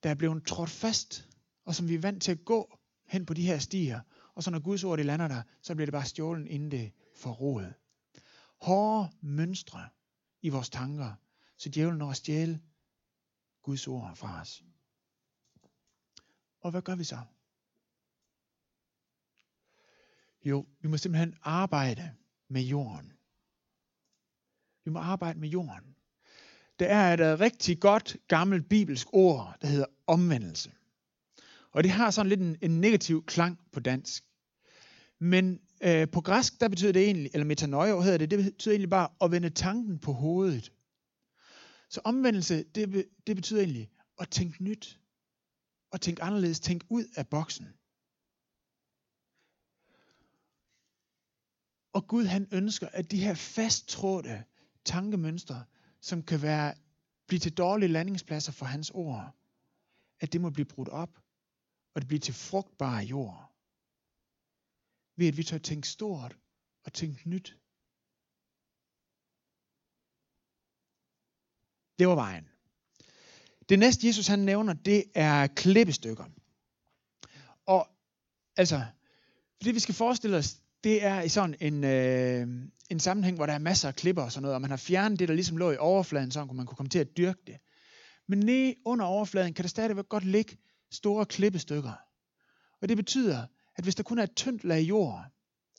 der 0.03 0.09
er 0.09 0.15
blevet 0.15 0.45
trådt 0.45 0.69
fast, 0.69 1.29
og 1.65 1.75
som 1.75 1.87
vi 1.87 1.95
er 1.95 1.99
vant 1.99 2.23
til 2.23 2.31
at 2.31 2.45
gå 2.45 2.79
hen 3.05 3.25
på 3.25 3.33
de 3.33 3.45
her 3.45 3.59
stier, 3.59 4.01
og 4.35 4.43
så 4.43 4.51
når 4.51 4.59
Guds 4.59 4.83
ord 4.83 4.97
det 4.97 5.05
lander 5.05 5.27
der, 5.27 5.43
så 5.61 5.75
bliver 5.75 5.85
det 5.85 5.93
bare 5.93 6.05
stjålen, 6.05 6.47
inden 6.47 6.71
det 6.71 6.91
får 7.15 7.33
rodet. 7.33 7.73
Hårde 8.61 9.09
mønstre 9.21 9.89
i 10.41 10.49
vores 10.49 10.69
tanker, 10.69 11.13
så 11.57 11.69
djævlen 11.69 11.97
når 11.97 12.09
at 12.09 12.17
stjæle 12.17 12.61
Guds 13.61 13.87
ord 13.87 14.15
fra 14.15 14.41
os. 14.41 14.63
Og 16.59 16.71
hvad 16.71 16.81
gør 16.81 16.95
vi 16.95 17.03
så? 17.03 17.19
Jo, 20.45 20.65
vi 20.81 20.87
må 20.87 20.97
simpelthen 20.97 21.35
arbejde 21.41 22.11
med 22.49 22.61
jorden. 22.61 23.13
Vi 24.85 24.91
må 24.91 24.99
arbejde 24.99 25.39
med 25.39 25.49
jorden. 25.49 25.95
Der 26.79 26.85
er 26.85 27.13
et 27.13 27.19
øh, 27.19 27.39
rigtig 27.39 27.79
godt 27.79 28.17
gammelt 28.27 28.69
bibelsk 28.69 29.07
ord, 29.13 29.57
der 29.61 29.67
hedder 29.67 29.85
omvendelse. 30.07 30.71
Og 31.71 31.83
det 31.83 31.91
har 31.91 32.11
sådan 32.11 32.29
lidt 32.29 32.41
en, 32.41 32.57
en 32.61 32.81
negativ 32.81 33.25
klang 33.25 33.59
på 33.71 33.79
dansk. 33.79 34.23
Men 35.19 35.59
øh, 35.83 36.07
på 36.11 36.21
græsk, 36.21 36.59
der 36.61 36.67
betyder 36.67 36.91
det 36.91 37.03
egentlig, 37.03 37.31
eller 37.33 37.45
metanoia 37.45 38.01
hedder 38.01 38.17
det, 38.17 38.31
det 38.31 38.43
betyder 38.43 38.73
egentlig 38.73 38.89
bare 38.89 39.09
at 39.21 39.31
vende 39.31 39.49
tanken 39.49 39.99
på 39.99 40.11
hovedet. 40.11 40.71
Så 41.89 42.01
omvendelse, 42.03 42.63
det, 42.63 43.05
det 43.27 43.35
betyder 43.35 43.61
egentlig 43.61 43.89
at 44.19 44.29
tænke 44.29 44.63
nyt. 44.63 44.99
At 45.91 46.01
tænke 46.01 46.23
anderledes, 46.23 46.59
tænke 46.59 46.85
ud 46.89 47.05
af 47.15 47.27
boksen. 47.27 47.67
Og 51.97 52.07
Gud 52.07 52.25
han 52.25 52.47
ønsker, 52.51 52.87
at 52.87 53.11
de 53.11 53.23
her 53.23 53.33
fasttrådte 53.33 54.43
tankemønstre, 54.85 55.65
som 56.01 56.23
kan 56.23 56.41
være, 56.41 56.75
blive 57.27 57.39
til 57.39 57.53
dårlige 57.57 57.89
landingspladser 57.89 58.51
for 58.51 58.65
hans 58.65 58.91
ord, 58.93 59.35
at 60.19 60.33
det 60.33 60.41
må 60.41 60.49
blive 60.49 60.65
brudt 60.65 60.89
op, 60.89 61.19
og 61.93 62.01
det 62.01 62.07
bliver 62.07 62.19
til 62.19 62.33
frugtbare 62.33 63.03
jord. 63.03 63.53
Ved 65.15 65.27
at 65.27 65.37
vi 65.37 65.43
tør 65.43 65.57
tænke 65.57 65.87
stort 65.87 66.37
og 66.83 66.93
tænke 66.93 67.29
nyt. 67.29 67.57
Det 71.99 72.07
var 72.07 72.15
vejen. 72.15 72.49
Det 73.69 73.79
næste 73.79 74.07
Jesus 74.07 74.27
han 74.27 74.39
nævner, 74.39 74.73
det 74.73 75.03
er 75.15 75.47
klippestykker. 75.47 76.25
Og 77.65 77.87
altså, 78.55 78.85
det 79.63 79.75
vi 79.75 79.79
skal 79.79 79.95
forestille 79.95 80.37
os, 80.37 80.61
det 80.87 81.03
er 81.03 81.21
i 81.21 81.29
sådan 81.29 81.55
en, 81.59 81.83
øh, 81.83 82.47
en 82.89 82.99
sammenhæng, 82.99 83.37
hvor 83.37 83.45
der 83.45 83.53
er 83.53 83.59
masser 83.59 83.87
af 83.87 83.95
klipper 83.95 84.23
og 84.23 84.31
sådan 84.31 84.41
noget, 84.41 84.55
og 84.55 84.61
man 84.61 84.69
har 84.69 84.77
fjernet 84.77 85.19
det, 85.19 85.27
der 85.27 85.33
ligesom 85.33 85.57
lå 85.57 85.71
i 85.71 85.77
overfladen, 85.77 86.31
så 86.31 86.45
man 86.45 86.65
kunne 86.65 86.75
komme 86.75 86.89
til 86.89 86.99
at 86.99 87.17
dyrke 87.17 87.39
det. 87.47 87.57
Men 88.27 88.39
nede 88.39 88.75
under 88.85 89.05
overfladen 89.05 89.53
kan 89.53 89.63
der 89.63 89.69
stadigvæk 89.69 90.09
godt 90.09 90.25
ligge 90.25 90.57
store 90.91 91.25
klippestykker. 91.25 91.93
Og 92.81 92.89
det 92.89 92.97
betyder, 92.97 93.45
at 93.75 93.83
hvis 93.83 93.95
der 93.95 94.03
kun 94.03 94.19
er 94.19 94.23
et 94.23 94.35
tyndt 94.35 94.63
lag 94.63 94.81
jord, 94.81 95.25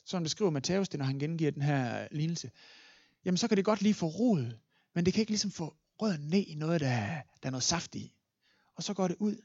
som 0.05 0.23
det 0.23 0.31
skriver 0.31 0.51
Matthæus, 0.51 0.93
når 0.93 1.05
han 1.05 1.19
gengiver 1.19 1.51
den 1.51 1.61
her 1.61 2.07
lignelse, 2.11 2.51
jamen 3.25 3.37
så 3.37 3.47
kan 3.47 3.57
det 3.57 3.65
godt 3.65 3.81
lige 3.81 3.93
få 3.93 4.07
rod, 4.07 4.53
men 4.95 5.05
det 5.05 5.13
kan 5.13 5.21
ikke 5.21 5.31
ligesom 5.31 5.51
få 5.51 5.75
rødden 6.01 6.27
ned 6.27 6.43
i 6.47 6.55
noget, 6.55 6.81
der, 6.81 6.97
der 7.43 7.47
er 7.47 7.49
noget 7.49 7.63
saft 7.63 7.95
i. 7.95 8.15
Og 8.75 8.83
så 8.83 8.93
går 8.93 9.07
det 9.07 9.17
ud. 9.19 9.35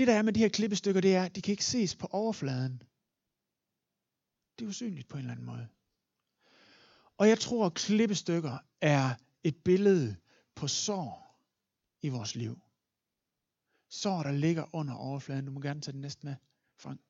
Det 0.00 0.06
der 0.06 0.14
er 0.14 0.22
med 0.22 0.32
de 0.32 0.40
her 0.40 0.48
klippestykker, 0.48 1.00
det 1.00 1.14
er, 1.14 1.24
at 1.24 1.36
de 1.36 1.42
kan 1.42 1.52
ikke 1.52 1.64
ses 1.64 1.96
på 1.96 2.06
overfladen. 2.10 2.82
Det 4.58 4.64
er 4.64 4.68
usynligt 4.68 5.08
på 5.08 5.16
en 5.16 5.20
eller 5.20 5.32
anden 5.32 5.46
måde. 5.46 5.68
Og 7.16 7.28
jeg 7.28 7.38
tror, 7.38 7.66
at 7.66 7.74
klippestykker 7.74 8.58
er 8.80 9.14
et 9.44 9.56
billede 9.64 10.16
på 10.54 10.68
sår 10.68 11.38
i 12.02 12.08
vores 12.08 12.34
liv. 12.34 12.60
Sår, 13.88 14.22
der 14.22 14.32
ligger 14.32 14.74
under 14.74 14.94
overfladen. 14.94 15.46
Du 15.46 15.52
må 15.52 15.60
gerne 15.60 15.80
tage 15.80 15.92
den 15.92 16.00
næste 16.00 16.26
med, 16.26 16.34
Frank. 16.76 17.00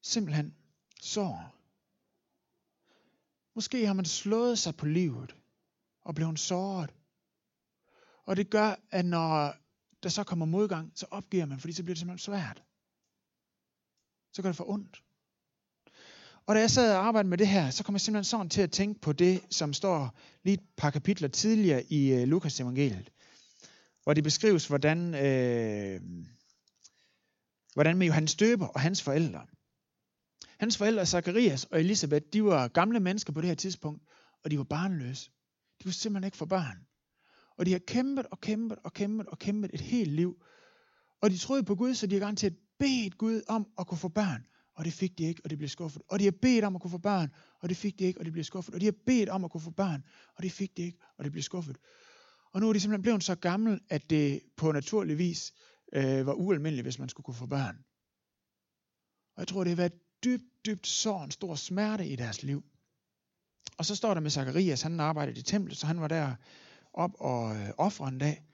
Simpelthen 0.00 0.56
sår. 1.00 1.54
Måske 3.54 3.86
har 3.86 3.94
man 3.94 4.04
slået 4.04 4.58
sig 4.58 4.76
på 4.76 4.86
livet 4.86 5.36
og 6.00 6.14
blevet 6.14 6.38
såret. 6.38 6.94
Og 8.24 8.36
det 8.36 8.50
gør, 8.50 8.74
at 8.90 9.04
når 9.04 9.61
der 10.02 10.08
så 10.08 10.24
kommer 10.24 10.46
modgang, 10.46 10.92
så 10.94 11.06
opgiver 11.10 11.46
man, 11.46 11.60
fordi 11.60 11.72
så 11.72 11.82
bliver 11.82 11.94
det 11.94 11.98
simpelthen 11.98 12.24
svært. 12.24 12.62
Så 14.32 14.42
gør 14.42 14.48
det 14.48 14.56
for 14.56 14.70
ondt. 14.70 15.02
Og 16.46 16.54
da 16.54 16.60
jeg 16.60 16.70
sad 16.70 16.96
og 16.96 17.06
arbejdede 17.06 17.30
med 17.30 17.38
det 17.38 17.48
her, 17.48 17.70
så 17.70 17.84
kom 17.84 17.94
jeg 17.94 18.00
simpelthen 18.00 18.24
sådan 18.24 18.48
til 18.48 18.62
at 18.62 18.70
tænke 18.70 19.00
på 19.00 19.12
det, 19.12 19.40
som 19.50 19.72
står 19.72 20.18
lige 20.42 20.54
et 20.54 20.60
par 20.76 20.90
kapitler 20.90 21.28
tidligere 21.28 21.92
i 21.92 22.22
uh, 22.22 22.28
Lukas 22.28 22.60
evangeliet, 22.60 23.10
hvor 24.02 24.14
det 24.14 24.24
beskrives, 24.24 24.66
hvordan, 24.66 25.14
øh, 25.14 26.00
hvordan 27.74 27.96
med 27.96 28.06
Johannes 28.06 28.34
Døber 28.34 28.66
og 28.66 28.80
hans 28.80 29.02
forældre. 29.02 29.46
Hans 30.58 30.76
forældre, 30.76 31.06
Zacharias 31.06 31.64
og 31.64 31.80
Elisabeth, 31.80 32.26
de 32.32 32.44
var 32.44 32.68
gamle 32.68 33.00
mennesker 33.00 33.32
på 33.32 33.40
det 33.40 33.48
her 33.48 33.54
tidspunkt, 33.54 34.02
og 34.44 34.50
de 34.50 34.58
var 34.58 34.64
barnløse. 34.64 35.30
De 35.78 35.84
kunne 35.84 35.92
simpelthen 35.92 36.26
ikke 36.26 36.36
få 36.36 36.46
børn. 36.46 36.86
Og 37.56 37.66
de 37.66 37.72
har 37.72 37.78
kæmpet 37.78 38.26
og 38.26 38.40
kæmpet 38.40 38.78
og 38.84 38.92
kæmpet 38.92 39.26
og 39.26 39.38
kæmpet 39.38 39.70
et 39.74 39.80
helt 39.80 40.12
liv. 40.12 40.42
Og 41.20 41.30
de 41.30 41.38
troede 41.38 41.62
på 41.62 41.74
Gud, 41.74 41.94
så 41.94 42.06
de 42.06 42.14
har 42.14 42.20
garanteret 42.20 42.56
bedt 42.78 43.18
Gud 43.18 43.42
om 43.48 43.66
at 43.78 43.86
kunne 43.86 43.98
få 43.98 44.08
børn. 44.08 44.46
Og 44.74 44.84
det 44.84 44.92
fik 44.92 45.18
de 45.18 45.24
ikke, 45.24 45.40
og 45.44 45.50
det 45.50 45.58
blev 45.58 45.68
skuffet. 45.68 46.02
Og 46.08 46.18
de 46.18 46.24
har 46.24 46.34
bedt 46.42 46.64
om 46.64 46.74
at 46.74 46.80
kunne 46.80 46.90
få 46.90 46.98
børn, 46.98 47.30
og 47.60 47.68
det 47.68 47.76
fik 47.76 47.98
de 47.98 48.04
ikke, 48.04 48.20
og 48.20 48.24
det 48.24 48.32
blev 48.32 48.44
skuffet. 48.44 48.74
Og 48.74 48.80
de 48.80 48.84
har 48.84 48.94
bedt 49.06 49.28
om 49.28 49.44
at 49.44 49.50
kunne 49.50 49.60
få 49.60 49.70
børn, 49.70 50.04
og 50.36 50.42
det 50.42 50.52
fik 50.52 50.76
de 50.76 50.82
ikke, 50.82 50.98
og 51.18 51.24
det 51.24 51.32
blev 51.32 51.42
skuffet. 51.42 51.76
Og 52.52 52.60
nu 52.60 52.68
er 52.68 52.72
de 52.72 52.80
simpelthen 52.80 53.02
blevet 53.02 53.24
så 53.24 53.34
gamle, 53.34 53.80
at 53.88 54.10
det 54.10 54.40
på 54.56 54.72
naturlig 54.72 55.18
vis 55.18 55.52
øh, 55.92 56.26
var 56.26 56.32
ualmindeligt, 56.32 56.84
hvis 56.84 56.98
man 56.98 57.08
skulle 57.08 57.24
kunne 57.24 57.34
få 57.34 57.46
børn. 57.46 57.76
Og 59.34 59.40
jeg 59.40 59.48
tror, 59.48 59.64
det 59.64 59.70
har 59.70 59.76
været 59.76 60.24
dybt, 60.24 60.44
dybt 60.66 60.86
sår, 60.86 61.24
en 61.24 61.30
stor 61.30 61.54
smerte 61.54 62.06
i 62.06 62.16
deres 62.16 62.42
liv. 62.42 62.64
Og 63.78 63.84
så 63.84 63.96
står 63.96 64.14
der 64.14 64.20
med 64.20 64.30
Zacharias, 64.30 64.82
han 64.82 65.00
arbejdede 65.00 65.40
i 65.40 65.42
templet, 65.42 65.76
så 65.76 65.86
han 65.86 66.00
var 66.00 66.08
der 66.08 66.34
op 66.92 67.10
og 67.18 67.56
øh, 67.56 67.70
ofre 67.78 68.08
en 68.08 68.18
dag. 68.18 68.44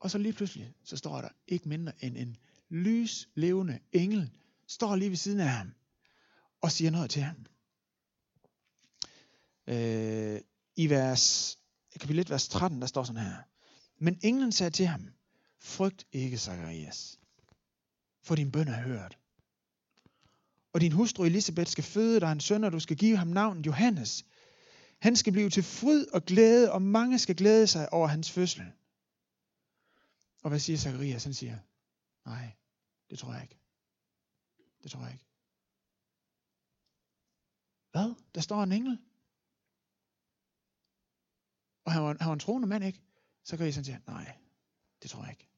Og 0.00 0.10
så 0.10 0.18
lige 0.18 0.32
pludselig, 0.32 0.74
så 0.84 0.96
står 0.96 1.20
der 1.20 1.28
ikke 1.48 1.68
mindre 1.68 2.04
end 2.04 2.16
en 2.16 2.36
lys 2.68 3.28
levende 3.34 3.78
engel, 3.92 4.30
står 4.66 4.96
lige 4.96 5.10
ved 5.10 5.16
siden 5.16 5.40
af 5.40 5.48
ham 5.48 5.72
og 6.60 6.72
siger 6.72 6.90
noget 6.90 7.10
til 7.10 7.22
ham. 7.22 7.46
Øh, 9.66 10.40
I 10.76 10.90
vers, 10.90 11.58
kapitel 12.00 12.18
1, 12.18 12.30
vers 12.30 12.48
13, 12.48 12.80
der 12.80 12.86
står 12.86 13.04
sådan 13.04 13.22
her. 13.22 13.36
Men 13.98 14.18
englen 14.22 14.52
sagde 14.52 14.70
til 14.70 14.86
ham, 14.86 15.08
frygt 15.58 16.06
ikke, 16.12 16.38
Zacharias, 16.38 17.18
for 18.22 18.34
din 18.34 18.52
bøn 18.52 18.68
er 18.68 18.82
hørt. 18.82 19.18
Og 20.72 20.80
din 20.80 20.92
hustru 20.92 21.24
Elisabeth 21.24 21.70
skal 21.70 21.84
føde 21.84 22.20
dig 22.20 22.32
en 22.32 22.40
søn, 22.40 22.64
og 22.64 22.72
du 22.72 22.80
skal 22.80 22.96
give 22.96 23.16
ham 23.16 23.28
navnet 23.28 23.66
Johannes. 23.66 24.24
Han 25.00 25.16
skal 25.16 25.32
blive 25.32 25.50
til 25.50 25.62
fryd 25.62 26.06
og 26.06 26.24
glæde, 26.24 26.72
og 26.72 26.82
mange 26.82 27.18
skal 27.18 27.36
glæde 27.36 27.66
sig 27.66 27.92
over 27.92 28.06
hans 28.08 28.30
fødsel. 28.30 28.72
Og 30.42 30.48
hvad 30.48 30.58
siger 30.58 30.78
Zacharias? 30.78 31.24
Han 31.24 31.34
siger, 31.34 31.58
nej, 32.26 32.52
det 33.10 33.18
tror 33.18 33.32
jeg 33.32 33.42
ikke. 33.42 33.58
Det 34.82 34.90
tror 34.90 35.02
jeg 35.02 35.12
ikke. 35.12 35.24
Hvad? 37.90 38.14
Der 38.34 38.40
står 38.40 38.62
en 38.62 38.72
engel. 38.72 38.98
Og 41.84 41.92
han 41.92 42.02
var, 42.02 42.16
han 42.20 42.26
var 42.26 42.32
en 42.32 42.38
troende 42.38 42.68
mand, 42.68 42.84
ikke? 42.84 43.00
Så 43.44 43.56
kan 43.56 43.68
I 43.68 43.72
sådan 43.72 43.84
sige, 43.84 44.00
nej, 44.06 44.36
det 45.02 45.10
tror 45.10 45.22
jeg 45.22 45.30
ikke. 45.30 45.48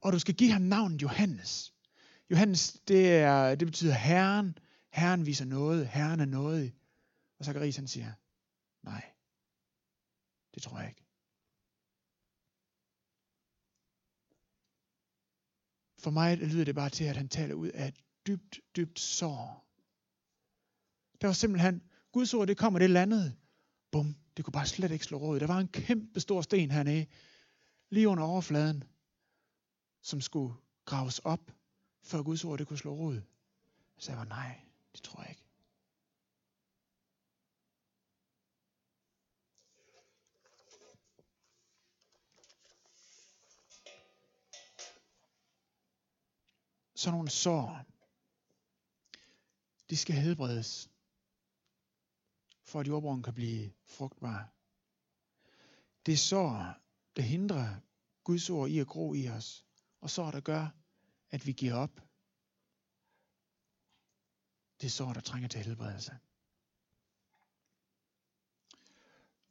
Og 0.00 0.12
du 0.12 0.18
skal 0.18 0.34
give 0.34 0.52
ham 0.52 0.62
navnet 0.62 1.02
Johannes. 1.02 1.74
Johannes, 2.30 2.80
det, 2.88 3.12
er, 3.12 3.54
det 3.54 3.68
betyder 3.68 3.94
Herren. 3.94 4.58
Herren 4.90 5.26
viser 5.26 5.44
noget. 5.44 5.88
Herren 5.88 6.20
er 6.20 6.24
noget. 6.24 6.72
Og 7.40 7.46
Zacharias 7.46 7.76
han 7.76 7.88
siger, 7.88 8.12
nej, 8.82 9.12
det 10.54 10.62
tror 10.62 10.78
jeg 10.78 10.88
ikke. 10.88 11.04
For 15.98 16.10
mig 16.10 16.38
lyder 16.38 16.64
det 16.64 16.74
bare 16.74 16.90
til, 16.90 17.04
at 17.04 17.16
han 17.16 17.28
taler 17.28 17.54
ud 17.54 17.68
af 17.68 17.88
et 17.88 18.04
dybt, 18.26 18.60
dybt 18.76 19.00
sår. 19.00 19.66
Der 21.20 21.26
var 21.26 21.32
simpelthen, 21.32 21.82
Guds 22.12 22.34
ord, 22.34 22.46
det 22.46 22.58
kommer, 22.58 22.78
det 22.78 22.90
landede. 22.90 23.36
Bum, 23.90 24.16
det 24.36 24.44
kunne 24.44 24.52
bare 24.52 24.66
slet 24.66 24.90
ikke 24.90 25.04
slå 25.04 25.18
råd. 25.18 25.40
Der 25.40 25.46
var 25.46 25.58
en 25.58 25.68
kæmpe 25.68 26.20
stor 26.20 26.42
sten 26.42 26.70
hernede, 26.70 27.06
lige 27.90 28.08
under 28.08 28.24
overfladen, 28.24 28.84
som 30.02 30.20
skulle 30.20 30.54
graves 30.84 31.18
op, 31.18 31.52
før 32.02 32.22
Guds 32.22 32.44
ord 32.44 32.58
det 32.58 32.66
kunne 32.66 32.78
slå 32.78 32.94
rod. 32.94 33.22
Så 33.98 34.12
jeg 34.12 34.18
var 34.18 34.24
nej, 34.24 34.60
det 34.92 35.02
tror 35.02 35.22
jeg 35.22 35.30
ikke. 35.30 35.49
Sådan 47.00 47.14
nogle 47.14 47.30
sår, 47.30 47.84
de 49.90 49.96
skal 49.96 50.14
helbredes, 50.14 50.90
for 52.62 52.80
at 52.80 52.88
jordbrugen 52.88 53.22
kan 53.22 53.34
blive 53.34 53.72
frugtbar. 53.84 54.52
Det 56.06 56.12
er 56.14 56.16
sår, 56.16 56.76
der 57.16 57.22
hindrer 57.22 57.80
Guds 58.24 58.50
ord 58.50 58.70
i 58.70 58.78
at 58.78 58.86
gro 58.86 59.14
i 59.14 59.28
os, 59.28 59.66
og 60.00 60.10
sår, 60.10 60.30
der 60.30 60.40
gør, 60.40 60.68
at 61.30 61.46
vi 61.46 61.52
giver 61.52 61.74
op. 61.74 62.00
Det 64.80 64.86
er 64.86 64.90
sår, 64.90 65.12
der 65.12 65.20
trænger 65.20 65.48
til 65.48 65.64
helbredelse. 65.64 66.18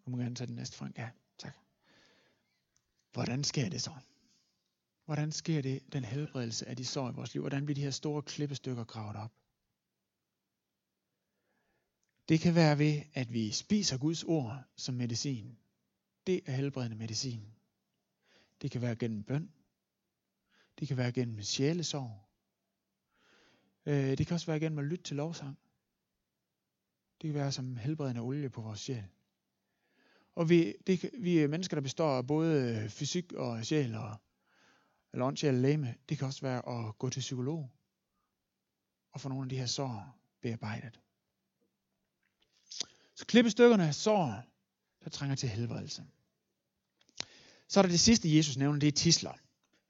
Nu 0.06 0.12
må 0.12 0.18
jeg 0.18 0.25
gerne 0.25 0.36
tage 0.36 0.48
den 0.48 0.56
næste, 0.56 0.77
Frank. 0.77 0.98
Ja, 0.98 1.12
tak. 1.38 1.56
Hvordan 3.12 3.44
sker 3.44 3.70
det 3.70 3.82
så? 3.82 3.96
Hvordan 5.10 5.32
sker 5.32 5.62
det, 5.62 5.94
den 5.94 6.06
helbredelse 6.06 6.68
af 6.68 6.75
de 6.75 6.86
sår 6.86 7.10
i 7.10 7.13
vores 7.13 7.34
liv? 7.34 7.42
Hvordan 7.42 7.66
bliver 7.66 7.75
de 7.75 7.82
her 7.82 7.92
store 7.92 8.22
klippestykker 8.22 8.84
gravet 8.84 9.16
op? 9.16 9.32
Det 12.30 12.39
kan 12.39 12.56
være 12.56 12.80
ved, 12.80 13.01
at 13.13 13.34
vi 13.34 13.51
spiser 13.51 13.98
Guds 13.98 14.24
ord 14.24 14.63
som 14.75 14.96
medicin. 14.96 15.58
Det 16.28 16.42
er 16.46 16.51
helbredende 16.51 16.98
medicin. 16.98 17.54
Det 18.62 18.72
kan 18.72 18.82
være 18.82 18.96
gennem 18.96 19.24
bøn. 19.24 19.51
Det 20.80 20.88
kan 20.88 20.98
være 20.98 21.12
gennem 21.12 21.42
sjælesorg. 21.42 22.30
Øh, 23.86 24.18
det 24.18 24.28
kan 24.28 24.34
også 24.34 24.48
være 24.48 24.60
gennem 24.60 24.80
at 24.80 24.86
lytte 24.86 25.04
til 25.04 25.16
lovsang. 25.16 25.58
Det 27.22 27.28
kan 27.28 27.34
være 27.34 27.51
som 27.51 27.78
helbredende 27.78 28.22
olie 28.22 28.50
på 28.50 28.62
vores 28.62 28.80
sjæl. 28.80 29.08
Og 30.36 30.50
vi, 30.50 30.74
det, 30.88 31.10
vi 31.20 31.39
er 31.39 31.48
mennesker, 31.48 31.75
der 31.75 31.82
består 31.82 32.18
af 32.18 32.28
både 32.28 32.89
fysik 32.89 33.34
og 33.34 33.66
sjæl, 33.66 33.96
og, 33.96 34.16
eller 35.13 35.25
åndssjæl 35.25 35.54
læme. 35.54 35.96
Det 36.10 36.18
kan 36.18 36.28
også 36.28 36.42
være 36.42 36.88
at 36.88 36.98
gå 36.98 37.10
til 37.10 37.20
psykolog 37.20 37.72
og 39.12 39.22
få 39.22 39.30
nogle 39.30 39.44
af 39.46 39.50
de 39.50 39.58
her 39.58 39.66
sår 39.66 40.20
bearbejdet. 40.42 41.00
Så 43.16 43.25
klippestykkerne 43.25 43.88
af 43.88 43.96
sår, 43.96 44.44
der 45.04 45.10
trænger 45.10 45.36
til 45.36 45.50
helbredelse. 45.50 46.06
Så 47.68 47.80
er 47.80 47.82
der 47.82 47.89
det 47.89 48.00
sidste, 48.00 48.36
Jesus 48.38 48.58
nævner, 48.58 48.80
det 48.80 48.88
er 48.88 48.92
tisler. 48.92 49.34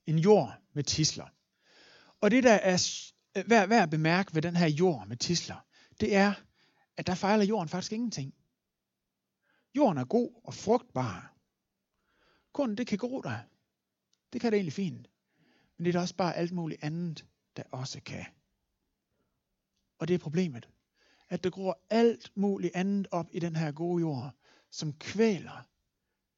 En 0.06 0.20
jord 0.20 0.62
med 0.74 0.84
tisler. 0.84 1.28
Og 2.22 2.32
det, 2.32 2.44
der 2.44 2.54
er 2.54 3.02
øh, 3.38 3.50
værd, 3.50 3.68
værd 3.68 3.84
at 3.84 3.90
bemærke 3.90 4.36
ved 4.36 4.42
den 4.42 4.56
her 4.56 4.68
jord 4.68 5.08
med 5.08 5.18
tisler, 5.18 5.66
det 6.00 6.16
er, 6.16 6.34
at 6.98 7.08
der 7.08 7.16
fejler 7.16 7.46
jorden 7.46 7.70
faktisk 7.70 7.92
ingenting. 7.92 8.36
Jorden 9.76 9.98
er 9.98 10.06
god 10.06 10.42
og 10.44 10.54
frugtbar. 10.54 11.36
Kun 12.54 12.76
det 12.76 12.88
kan 12.88 12.98
gro 12.98 13.22
der. 13.22 13.40
Det 14.34 14.42
kan 14.42 14.52
det 14.52 14.58
egentlig 14.58 14.74
fint. 14.74 15.08
Men 15.78 15.86
det 15.86 15.96
er 15.96 16.00
også 16.00 16.16
bare 16.16 16.36
alt 16.36 16.52
muligt 16.52 16.84
andet, 16.84 17.26
der 17.58 17.64
også 17.72 18.02
kan. 18.02 18.26
Og 20.00 20.08
det 20.08 20.14
er 20.14 20.18
problemet. 20.20 20.70
At 21.30 21.44
der 21.44 21.50
gror 21.50 21.80
alt 21.90 22.32
muligt 22.36 22.76
andet 22.76 23.08
op 23.12 23.28
i 23.32 23.40
den 23.40 23.56
her 23.56 23.72
gode 23.72 24.02
jord, 24.02 24.32
som 24.72 24.94
kvæler. 24.94 25.68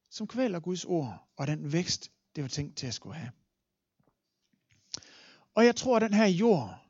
Som 0.10 0.28
kvæler 0.28 0.60
Guds 0.60 0.86
ord 0.86 1.28
og 1.36 1.48
den 1.48 1.74
vækst, 1.74 2.12
det 2.36 2.42
var 2.42 2.48
tænkt 2.48 2.78
til 2.78 2.88
at 2.88 2.94
skulle 2.94 3.16
have. 3.16 3.32
Og 5.54 5.66
jeg 5.66 5.76
tror, 5.76 5.96
at 5.96 6.02
den 6.02 6.14
her 6.14 6.26
jord, 6.26 6.82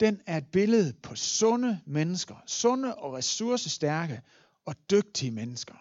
den 0.00 0.22
er 0.26 0.36
et 0.36 0.50
billede 0.52 0.92
på 0.92 1.14
sunde 1.14 1.80
mennesker. 1.86 2.36
Sunde 2.46 2.94
og 2.94 3.12
ressourcestærke 3.12 4.22
og 4.64 4.74
dygtige 4.90 5.30
mennesker. 5.30 5.74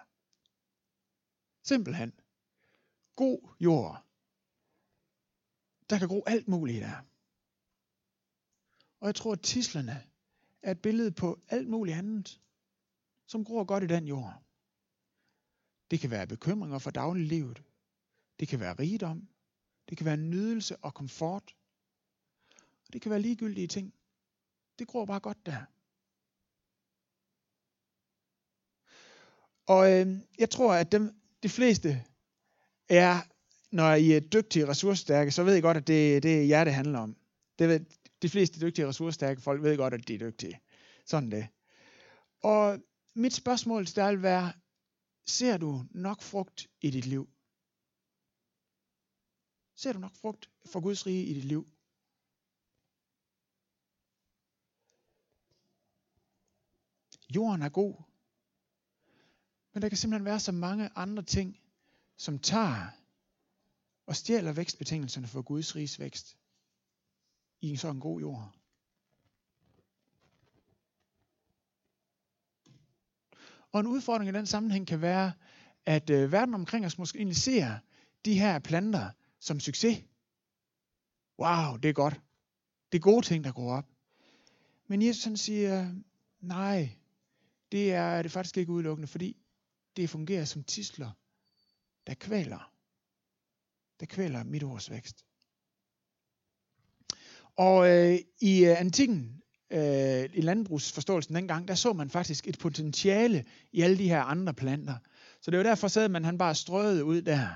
Simpelthen. 1.64 2.14
God 3.16 3.56
jord. 3.60 4.09
Der 5.90 6.00
kan 6.00 6.08
gro 6.08 6.24
alt 6.28 6.48
muligt 6.48 6.82
der. 6.82 7.06
Og 9.00 9.08
jeg 9.08 9.16
tror, 9.16 9.34
at 9.34 9.42
tislerne 9.42 10.04
er 10.62 10.72
et 10.72 10.82
billede 10.82 11.12
på 11.12 11.40
alt 11.48 11.70
muligt 11.70 11.98
andet, 11.98 12.42
som 13.28 13.46
gror 13.46 13.64
godt 13.64 13.84
i 13.84 13.88
den 13.88 14.08
jord. 14.08 14.44
Det 15.92 16.00
kan 16.00 16.12
være 16.12 16.28
bekymringer 16.28 16.80
for 16.80 16.92
dagliglivet. 16.92 17.64
Det 18.40 18.48
kan 18.48 18.60
være 18.60 18.74
rigdom. 18.74 19.28
Det 19.90 19.98
kan 19.98 20.06
være 20.06 20.18
nydelse 20.18 20.78
og 20.78 20.94
komfort. 20.94 21.56
Og 22.88 22.94
det 22.94 23.02
kan 23.02 23.12
være 23.12 23.22
ligegyldige 23.22 23.68
ting. 23.68 23.94
Det 24.80 24.88
gror 24.88 25.06
bare 25.06 25.20
godt 25.20 25.46
der. 25.46 25.66
Og 29.66 29.92
øh, 29.92 30.20
jeg 30.40 30.50
tror, 30.50 30.74
at 30.74 30.92
dem, 30.92 31.22
de 31.44 31.50
fleste 31.50 32.06
er, 32.90 33.22
når 33.72 33.94
I 33.94 34.12
er 34.12 34.20
dygtige 34.20 34.66
og 34.66 34.70
ressourcestærke, 34.70 35.32
så 35.32 35.44
ved 35.44 35.56
I 35.56 35.62
godt, 35.62 35.78
at 35.78 35.88
det, 35.88 36.24
det 36.24 36.40
er 36.40 36.44
jer, 36.44 36.64
det 36.64 36.74
handler 36.74 37.00
om. 37.00 37.18
Det 37.60 37.68
ved, 37.68 37.80
de 38.22 38.30
fleste 38.30 38.62
dygtige 38.62 38.86
og 38.86 38.90
ressourcestærke 38.90 39.42
folk 39.42 39.64
ved 39.64 39.78
godt, 39.78 39.94
at 39.94 40.08
de 40.08 40.14
er 40.14 40.20
dygtige. 40.20 40.60
Sådan 41.06 41.32
det. 41.32 41.48
Og 42.44 42.80
mit 43.16 43.34
spørgsmål 43.34 43.86
til 43.86 43.96
dig 43.96 44.12
vil 44.12 44.24
være, 44.24 44.54
ser 45.28 45.58
du 45.58 45.86
nok 45.92 46.22
frugt 46.22 46.68
i 46.82 46.90
dit 46.90 47.06
liv? 47.06 47.30
Ser 49.76 49.94
du 49.94 50.00
nok 50.00 50.16
frugt 50.16 50.50
for 50.66 50.80
Guds 50.80 51.06
rige 51.06 51.26
i 51.26 51.34
dit 51.34 51.46
liv? 51.46 51.68
Jorden 57.36 57.62
er 57.62 57.70
god. 57.70 57.96
Men 59.74 59.82
der 59.82 59.90
kan 59.90 59.98
simpelthen 59.98 60.26
være 60.26 60.40
så 60.40 60.52
mange 60.52 60.90
andre 60.96 61.24
ting, 61.24 61.60
som 62.18 62.40
tager 62.40 62.99
og 64.10 64.16
stjæler 64.16 64.52
vækstbetingelserne 64.52 65.28
for 65.28 65.42
Guds 65.42 65.76
riges 65.76 66.00
vækst 66.00 66.38
i 67.62 67.70
en 67.70 67.78
sådan 67.78 68.00
god 68.00 68.20
jord. 68.20 68.56
Og 73.72 73.80
en 73.80 73.88
udfordring 73.88 74.30
i 74.30 74.34
den 74.34 74.46
sammenhæng 74.46 74.88
kan 74.88 75.02
være, 75.02 75.34
at 75.86 76.10
øh, 76.10 76.32
verden 76.32 76.54
omkring 76.54 76.86
os 76.86 76.98
måske 76.98 77.18
egentlig 77.18 77.38
ser 77.38 77.80
de 78.26 78.40
her 78.40 78.60
planter 78.60 79.10
som 79.40 79.60
succes. 79.60 80.04
Wow, 81.40 81.78
det 81.78 81.90
er 81.90 81.94
godt. 81.94 82.22
Det 82.92 82.98
er 82.98 83.02
gode 83.02 83.26
ting, 83.26 83.44
der 83.44 83.52
går 83.52 83.74
op. 83.74 83.86
Men 84.88 85.02
Jesus 85.02 85.24
han 85.24 85.38
siger, 85.38 85.96
nej, 86.40 86.98
det 87.72 87.94
er 87.94 88.22
det 88.22 88.32
faktisk 88.32 88.58
ikke 88.58 88.72
udelukkende, 88.72 89.08
fordi 89.08 89.38
det 89.96 90.10
fungerer 90.10 90.46
som 90.46 90.64
tisler, 90.64 91.12
der 92.08 92.14
kvæler. 92.14 92.69
Der 94.00 94.06
kvæler 94.06 94.44
mit 94.44 94.64
ords 94.64 94.92
vækst. 94.92 95.26
Og 97.58 97.90
øh, 97.90 98.20
i 98.42 98.66
øh, 98.66 98.80
antikken, 98.80 99.42
øh, 99.72 100.30
i 100.34 100.42
landbrugsforståelsen 100.42 101.36
dengang, 101.36 101.68
der 101.68 101.76
så 101.76 101.94
man 101.94 102.10
faktisk 102.10 102.48
et 102.48 102.60
potentiale 102.60 103.46
i 103.72 103.82
alle 103.82 103.98
de 103.98 104.10
her 104.10 104.22
andre 104.22 104.54
planter. 104.54 104.96
Så 105.42 105.52
det 105.52 105.58
var 105.58 105.64
derfor, 105.64 105.88
sad 105.88 106.10
man 106.10 106.26
han 106.26 106.38
bare 106.38 106.56
strøede 106.56 107.06
ud 107.06 107.22
der. 107.22 107.48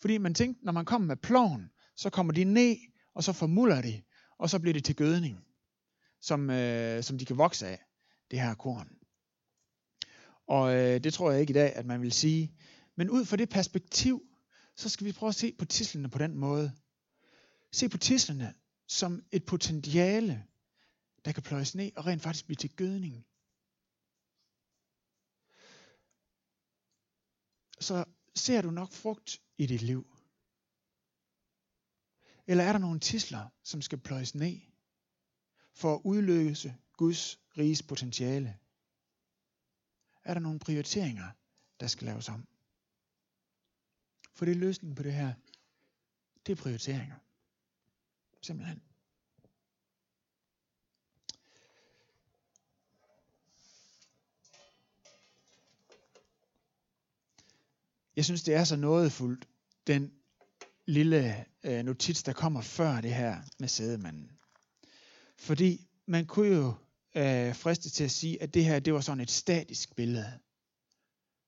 Fordi 0.00 0.18
man 0.18 0.34
tænkte, 0.34 0.64
når 0.64 0.72
man 0.72 0.84
kommer 0.84 1.06
med 1.06 1.16
ploven, 1.16 1.70
så 1.96 2.10
kommer 2.10 2.32
de 2.32 2.44
ned, 2.44 2.76
og 3.14 3.24
så 3.24 3.32
formuller 3.32 3.82
de, 3.82 4.02
og 4.38 4.50
så 4.50 4.58
bliver 4.58 4.72
det 4.72 4.84
til 4.84 4.96
gødning, 4.96 5.44
som, 6.20 6.50
øh, 6.50 7.02
som 7.02 7.18
de 7.18 7.24
kan 7.24 7.38
vokse 7.38 7.66
af, 7.66 7.78
det 8.30 8.40
her 8.40 8.54
korn. 8.54 8.88
Og 10.48 10.74
øh, 10.74 11.04
det 11.04 11.14
tror 11.14 11.30
jeg 11.30 11.40
ikke 11.40 11.50
i 11.50 11.54
dag, 11.54 11.76
at 11.76 11.86
man 11.86 12.02
vil 12.02 12.12
sige. 12.12 12.54
Men 12.96 13.10
ud 13.10 13.24
fra 13.24 13.36
det 13.36 13.48
perspektiv, 13.48 14.22
så 14.76 14.88
skal 14.88 15.06
vi 15.06 15.12
prøve 15.12 15.28
at 15.28 15.34
se 15.34 15.52
på 15.58 15.64
tislerne 15.64 16.10
på 16.10 16.18
den 16.18 16.38
måde. 16.38 16.72
Se 17.72 17.88
på 17.88 17.98
tislerne 17.98 18.54
som 18.88 19.22
et 19.32 19.46
potentiale, 19.46 20.46
der 21.24 21.32
kan 21.32 21.42
pløjes 21.42 21.74
ned 21.74 21.90
og 21.96 22.06
rent 22.06 22.22
faktisk 22.22 22.44
blive 22.44 22.56
til 22.56 22.76
gødning. 22.76 23.26
Så 27.80 28.04
ser 28.34 28.62
du 28.62 28.70
nok 28.70 28.92
frugt 28.92 29.42
i 29.58 29.66
dit 29.66 29.82
liv? 29.82 30.16
Eller 32.46 32.64
er 32.64 32.72
der 32.72 32.78
nogle 32.78 33.00
tisler, 33.00 33.48
som 33.62 33.82
skal 33.82 33.98
pløjes 33.98 34.34
ned 34.34 34.60
for 35.74 35.94
at 35.94 36.00
udløse 36.04 36.76
Guds 36.92 37.40
riges 37.58 37.82
potentiale? 37.82 38.58
er 40.26 40.34
der 40.34 40.40
nogle 40.40 40.58
prioriteringer, 40.58 41.30
der 41.80 41.86
skal 41.86 42.06
laves 42.06 42.28
om. 42.28 42.46
For 44.36 44.44
det 44.44 44.52
er 44.52 44.58
løsningen 44.58 44.94
på 44.94 45.02
det 45.02 45.12
her. 45.12 45.32
Det 46.46 46.52
er 46.52 46.62
prioriteringer. 46.62 47.16
Simpelthen. 48.42 48.82
Jeg 58.16 58.24
synes, 58.24 58.42
det 58.42 58.54
er 58.54 58.64
så 58.64 58.76
nådefuldt, 58.76 59.48
den 59.86 60.12
lille 60.86 61.44
øh, 61.62 61.84
notits, 61.84 62.22
der 62.22 62.32
kommer 62.32 62.60
før 62.60 63.00
det 63.00 63.14
her 63.14 63.42
med 63.58 63.68
sædemanden. 63.68 64.30
Fordi 65.38 65.88
man 66.06 66.26
kunne 66.26 66.56
jo 66.56 66.74
øh, 67.14 67.54
friste 67.54 67.90
til 67.90 68.04
at 68.04 68.10
sige, 68.10 68.42
at 68.42 68.54
det 68.54 68.64
her, 68.64 68.78
det 68.78 68.94
var 68.94 69.00
sådan 69.00 69.20
et 69.20 69.30
statisk 69.30 69.96
billede. 69.96 70.38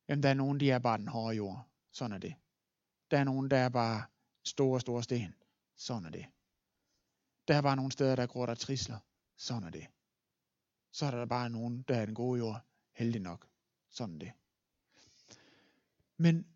Jamen, 0.09 0.22
der 0.22 0.29
er 0.29 0.35
nogen, 0.35 0.61
de 0.61 0.70
er 0.70 0.79
bare 0.79 0.98
den 0.98 1.09
hårde 1.09 1.37
jord. 1.37 1.68
Sådan 1.92 2.12
er 2.12 2.18
det. 2.18 2.35
Der 3.10 3.18
er 3.18 3.24
nogen, 3.24 3.50
der 3.50 3.56
er 3.56 3.68
bare 3.68 4.02
store, 4.44 4.80
store 4.80 5.02
sten. 5.02 5.34
Sådan 5.76 6.04
er 6.04 6.10
det. 6.10 6.26
Der 7.48 7.54
er 7.54 7.62
bare 7.62 7.76
nogle 7.76 7.92
steder, 7.92 8.16
der 8.16 8.26
gror 8.26 8.46
der 8.46 8.54
trisler. 8.54 8.98
Sådan 9.36 9.64
er 9.64 9.70
det. 9.70 9.86
Så 10.92 11.06
er 11.06 11.10
der 11.10 11.26
bare 11.26 11.50
nogen, 11.50 11.82
der 11.88 11.96
er 11.96 12.06
den 12.06 12.14
gode 12.14 12.38
jord. 12.38 12.60
Heldig 12.92 13.20
nok. 13.20 13.46
Sådan 13.90 14.14
er 14.14 14.18
det. 14.18 14.32
Men 16.16 16.46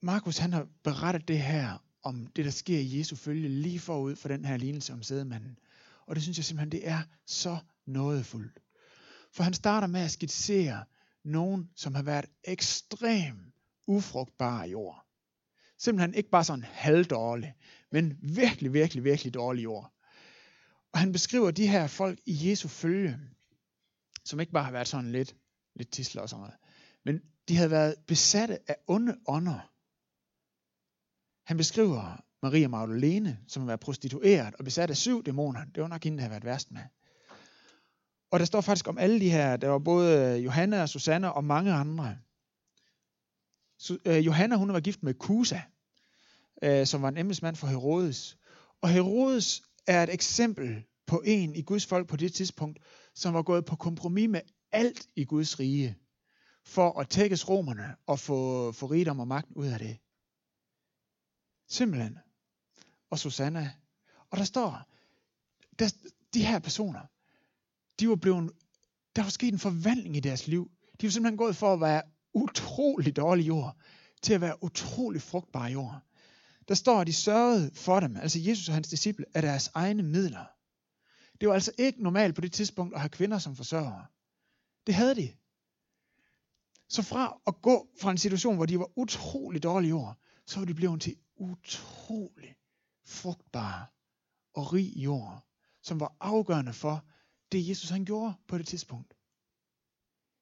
Markus 0.00 0.38
han 0.38 0.52
har 0.52 0.68
berettet 0.82 1.28
det 1.28 1.42
her 1.42 1.82
om 2.02 2.26
det, 2.26 2.44
der 2.44 2.50
sker 2.50 2.78
i 2.78 2.98
Jesu 2.98 3.16
følge 3.16 3.48
lige 3.48 3.80
forud 3.80 4.16
for 4.16 4.28
den 4.28 4.44
her 4.44 4.56
lignelse 4.56 4.92
om 4.92 5.02
sædemanden. 5.02 5.58
Og 6.06 6.14
det 6.14 6.22
synes 6.22 6.38
jeg 6.38 6.44
simpelthen, 6.44 6.72
det 6.72 6.88
er 6.88 7.02
så 7.26 7.58
nådefuldt. 7.86 8.60
For 9.32 9.42
han 9.42 9.54
starter 9.54 9.86
med 9.86 10.00
at 10.00 10.10
skitsere 10.10 10.84
nogen, 11.22 11.70
som 11.74 11.94
har 11.94 12.02
været 12.02 12.26
ekstrem 12.44 13.52
ufrugtbare 13.86 14.68
jord. 14.68 15.05
Simpelthen 15.78 16.14
ikke 16.14 16.30
bare 16.30 16.44
sådan 16.44 16.64
halvdårlig, 16.64 17.54
men 17.92 18.18
virkelig, 18.22 18.72
virkelig, 18.72 19.04
virkelig 19.04 19.34
dårlig 19.34 19.64
jord. 19.64 19.92
Og 20.92 20.98
han 20.98 21.12
beskriver 21.12 21.50
de 21.50 21.66
her 21.66 21.86
folk 21.86 22.18
i 22.26 22.50
Jesu 22.50 22.68
følge, 22.68 23.18
som 24.24 24.40
ikke 24.40 24.52
bare 24.52 24.64
har 24.64 24.72
været 24.72 24.88
sådan 24.88 25.12
lidt, 25.12 25.36
lidt 25.74 25.92
tisler 25.92 26.22
og 26.22 26.28
sådan 26.28 26.40
noget, 26.40 26.56
men 27.04 27.20
de 27.48 27.56
havde 27.56 27.70
været 27.70 27.94
besatte 28.06 28.70
af 28.70 28.76
onde 28.86 29.16
ånder. 29.28 29.72
Han 31.46 31.56
beskriver 31.56 32.24
Maria 32.42 32.68
Magdalene, 32.68 33.38
som 33.48 33.62
har 33.62 33.66
været 33.66 33.80
prostitueret 33.80 34.54
og 34.54 34.64
besat 34.64 34.90
af 34.90 34.96
syv 34.96 35.24
dæmoner. 35.24 35.64
Det 35.64 35.82
var 35.82 35.88
nok 35.88 36.04
hende, 36.04 36.18
der 36.18 36.22
har 36.22 36.30
været 36.30 36.44
værst 36.44 36.70
med. 36.70 36.82
Og 38.30 38.38
der 38.38 38.44
står 38.44 38.60
faktisk 38.60 38.88
om 38.88 38.98
alle 38.98 39.20
de 39.20 39.30
her, 39.30 39.56
der 39.56 39.68
var 39.68 39.78
både 39.78 40.36
Johanna 40.38 40.82
og 40.82 40.88
Susanne 40.88 41.32
og 41.32 41.44
mange 41.44 41.72
andre. 41.72 42.18
Så, 43.78 43.98
øh, 44.04 44.26
Johanna, 44.26 44.56
hun 44.56 44.72
var 44.72 44.80
gift 44.80 45.02
med 45.02 45.14
Kusa, 45.14 45.60
øh, 46.62 46.86
som 46.86 47.02
var 47.02 47.08
en 47.08 47.18
embedsmand 47.18 47.56
for 47.56 47.66
Herodes. 47.66 48.38
Og 48.82 48.88
Herodes 48.88 49.62
er 49.86 50.02
et 50.02 50.14
eksempel 50.14 50.84
på 51.06 51.22
en 51.24 51.56
i 51.56 51.62
Guds 51.62 51.86
folk 51.86 52.08
på 52.08 52.16
det 52.16 52.34
tidspunkt, 52.34 52.78
som 53.14 53.34
var 53.34 53.42
gået 53.42 53.64
på 53.64 53.76
kompromis 53.76 54.28
med 54.28 54.40
alt 54.72 55.08
i 55.16 55.24
Guds 55.24 55.60
rige, 55.60 55.98
for 56.64 57.00
at 57.00 57.08
tækkes 57.08 57.48
romerne 57.48 57.96
og 58.06 58.18
få, 58.18 58.72
få 58.72 58.86
rigdom 58.86 59.20
og 59.20 59.28
magt 59.28 59.52
ud 59.56 59.66
af 59.66 59.78
det. 59.78 59.98
Simpelthen. 61.68 62.18
Og 63.10 63.18
Susanna. 63.18 63.72
Og 64.30 64.38
der 64.38 64.44
står, 64.44 64.82
der, 65.78 65.92
de 66.34 66.46
her 66.46 66.58
personer, 66.58 67.00
de 68.00 68.08
var 68.08 68.16
blevet, 68.16 68.50
der 69.16 69.22
var 69.22 69.30
sket 69.30 69.52
en 69.52 69.58
forvandling 69.58 70.16
i 70.16 70.20
deres 70.20 70.46
liv. 70.46 70.70
De 71.00 71.06
var 71.06 71.10
simpelthen 71.10 71.38
gået 71.38 71.56
for 71.56 71.72
at 71.72 71.80
være 71.80 72.02
utrolig 72.36 73.16
dårlig 73.16 73.46
jord, 73.46 73.76
til 74.22 74.34
at 74.34 74.40
være 74.40 74.62
utrolig 74.64 75.22
frugtbar 75.22 75.68
jord. 75.68 76.00
Der 76.68 76.74
står, 76.74 77.00
at 77.00 77.06
de 77.06 77.12
sørgede 77.12 77.70
for 77.74 78.00
dem, 78.00 78.16
altså 78.16 78.38
Jesus 78.38 78.68
og 78.68 78.74
hans 78.74 78.88
disciple, 78.88 79.24
af 79.34 79.42
deres 79.42 79.70
egne 79.74 80.02
midler. 80.02 80.44
Det 81.40 81.48
var 81.48 81.54
altså 81.54 81.72
ikke 81.78 82.02
normalt 82.02 82.34
på 82.34 82.40
det 82.40 82.52
tidspunkt 82.52 82.94
at 82.94 83.00
have 83.00 83.08
kvinder 83.08 83.38
som 83.38 83.56
forsørgere. 83.56 84.06
Det 84.86 84.94
havde 84.94 85.14
de. 85.14 85.32
Så 86.88 87.02
fra 87.02 87.40
at 87.46 87.62
gå 87.62 87.88
fra 88.00 88.10
en 88.10 88.18
situation, 88.18 88.56
hvor 88.56 88.66
de 88.66 88.78
var 88.78 88.98
utrolig 88.98 89.62
dårlige 89.62 89.90
jord, 89.90 90.16
så 90.46 90.58
var 90.58 90.66
de 90.66 90.74
blevet 90.74 91.02
til 91.02 91.16
utrolig 91.36 92.56
frugtbar 93.04 93.92
og 94.54 94.72
rig 94.72 94.96
jord, 94.96 95.46
som 95.82 96.00
var 96.00 96.16
afgørende 96.20 96.72
for 96.72 97.04
det, 97.52 97.68
Jesus 97.68 97.90
han 97.90 98.04
gjorde 98.04 98.34
på 98.48 98.58
det 98.58 98.66
tidspunkt. 98.66 99.14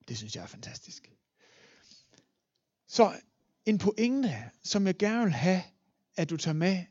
Det 0.09 0.17
synes 0.17 0.37
jeg 0.37 0.43
er 0.43 0.47
fantastisk. 0.47 1.15
Så 2.87 3.21
en 3.67 3.79
pointe, 3.79 4.51
som 4.63 4.87
jeg 4.87 4.97
gerne 4.97 5.23
vil 5.23 5.33
have, 5.33 5.63
at 6.17 6.31
du 6.31 6.37
tager 6.37 6.55
med, 6.55 6.85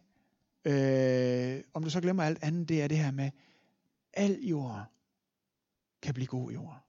øh, 0.66 1.64
om 1.74 1.84
du 1.84 1.90
så 1.90 2.02
glemmer 2.02 2.24
alt 2.24 2.44
andet, 2.44 2.70
det 2.70 2.82
er 2.82 2.88
det 2.88 2.98
her 2.98 3.12
med, 3.12 3.32
al 4.14 4.42
jord 4.42 4.86
kan 6.02 6.14
blive 6.14 6.28
god 6.28 6.52
jord. 6.52 6.84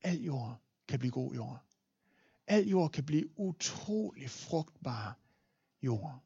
Al 0.00 0.22
jord 0.22 0.60
kan 0.88 0.98
blive 0.98 1.12
god 1.12 1.34
jord. 1.34 1.64
Al 2.46 2.68
jord 2.68 2.90
kan 2.90 3.04
blive 3.06 3.38
utrolig 3.38 4.30
frugtbar 4.30 5.18
jord. 5.82 6.22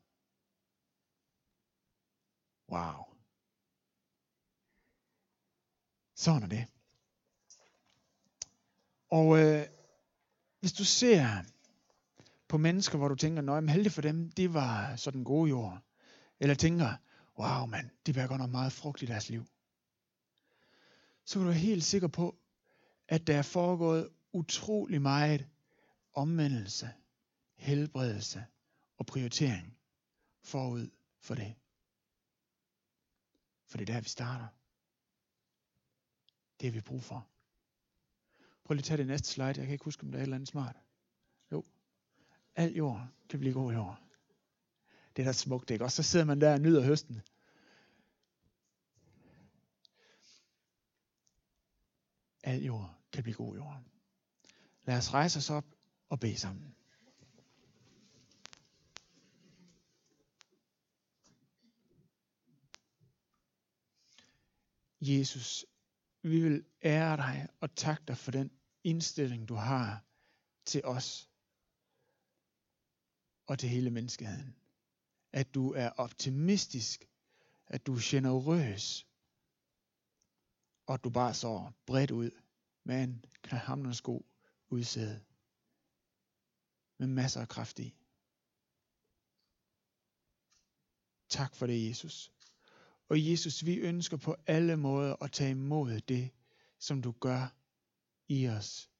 Wow. 2.68 3.04
Sådan 6.14 6.42
er 6.42 6.46
det. 6.46 6.66
Og 9.08 9.38
øh, 9.38 9.66
hvis 10.62 10.72
du 10.72 10.84
ser 10.84 11.44
på 12.48 12.58
mennesker, 12.58 12.98
hvor 12.98 13.08
du 13.08 13.14
tænker, 13.14 13.42
nøj, 13.42 13.60
men 13.60 13.68
heldig 13.68 13.92
for 13.92 14.02
dem, 14.02 14.30
det 14.30 14.54
var 14.54 14.96
sådan 14.96 15.24
gode 15.24 15.48
jord. 15.48 15.78
Eller 16.40 16.54
tænker, 16.54 16.96
wow 17.38 17.66
mand, 17.66 17.90
de 18.06 18.12
bærer 18.12 18.26
godt 18.26 18.40
nok 18.40 18.50
meget 18.50 18.72
frugt 18.72 19.02
i 19.02 19.06
deres 19.06 19.28
liv. 19.28 19.44
Så 21.24 21.34
kan 21.34 21.40
du 21.40 21.48
være 21.48 21.58
helt 21.58 21.84
sikker 21.84 22.08
på, 22.08 22.36
at 23.08 23.26
der 23.26 23.38
er 23.38 23.42
foregået 23.42 24.08
utrolig 24.32 25.02
meget 25.02 25.48
omvendelse, 26.14 26.90
helbredelse 27.54 28.44
og 28.98 29.06
prioritering 29.06 29.76
forud 30.42 30.90
for 31.20 31.34
det. 31.34 31.54
For 33.66 33.78
det 33.78 33.88
er 33.88 33.94
der, 33.94 34.00
vi 34.00 34.08
starter. 34.08 34.46
Det 36.60 36.68
har 36.68 36.72
vi 36.72 36.80
brug 36.80 37.02
for. 37.02 37.31
Prøv 38.64 38.74
lige 38.74 38.80
at 38.80 38.84
tage 38.84 38.98
det 38.98 39.06
næste 39.06 39.28
slide. 39.28 39.46
Jeg 39.46 39.54
kan 39.54 39.72
ikke 39.72 39.84
huske, 39.84 40.02
om 40.02 40.10
der 40.10 40.18
er 40.18 40.22
et 40.22 40.26
eller 40.26 40.36
andet 40.36 40.48
smart. 40.48 40.76
Jo. 41.52 41.64
Al 42.54 42.72
jord 42.74 43.08
kan 43.28 43.38
blive 43.38 43.54
god 43.54 43.72
jord. 43.72 44.02
Det 45.16 45.22
er 45.22 45.26
da 45.26 45.32
smukt, 45.32 45.70
ikke? 45.70 45.84
Og 45.84 45.92
så 45.92 46.02
sidder 46.02 46.24
man 46.24 46.40
der 46.40 46.52
og 46.52 46.60
nyder 46.60 46.82
høsten. 46.82 47.22
Al 52.42 52.64
jord 52.64 52.94
kan 53.12 53.22
blive 53.22 53.36
god 53.36 53.54
jord. 53.56 53.82
Lad 54.84 54.96
os 54.96 55.14
rejse 55.14 55.38
os 55.38 55.50
op 55.50 55.64
og 56.08 56.20
bede 56.20 56.36
sammen. 56.36 56.74
Jesus, 65.00 65.64
vi 66.22 66.42
vil 66.42 66.64
ære 66.82 67.16
dig 67.16 67.48
og 67.60 67.74
takke 67.74 68.04
dig 68.08 68.16
for 68.16 68.30
den 68.30 68.50
indstilling, 68.84 69.48
du 69.48 69.54
har 69.54 70.04
til 70.64 70.84
os 70.84 71.30
og 73.46 73.58
til 73.58 73.68
hele 73.68 73.90
menneskeheden. 73.90 74.56
At 75.32 75.54
du 75.54 75.72
er 75.72 75.88
optimistisk, 75.88 77.04
at 77.66 77.86
du 77.86 77.94
er 77.94 78.00
generøs, 78.02 79.06
og 80.86 80.94
at 80.94 81.04
du 81.04 81.10
bare 81.10 81.34
så 81.34 81.72
bredt 81.86 82.10
ud 82.10 82.30
med 82.84 83.04
en 83.04 83.24
hamnernes 83.44 84.00
god 84.00 84.22
udsæde 84.68 85.24
med 86.98 87.06
masser 87.06 87.40
af 87.40 87.48
kraft 87.48 87.78
i. 87.78 87.94
Tak 91.28 91.54
for 91.54 91.66
det, 91.66 91.88
Jesus. 91.88 92.32
Og 93.12 93.30
Jesus, 93.30 93.66
vi 93.66 93.76
ønsker 93.76 94.16
på 94.16 94.36
alle 94.46 94.76
måder 94.76 95.22
at 95.22 95.32
tage 95.32 95.50
imod 95.50 96.00
det, 96.00 96.30
som 96.78 97.02
du 97.02 97.12
gør 97.12 97.56
i 98.28 98.48
os 98.48 98.90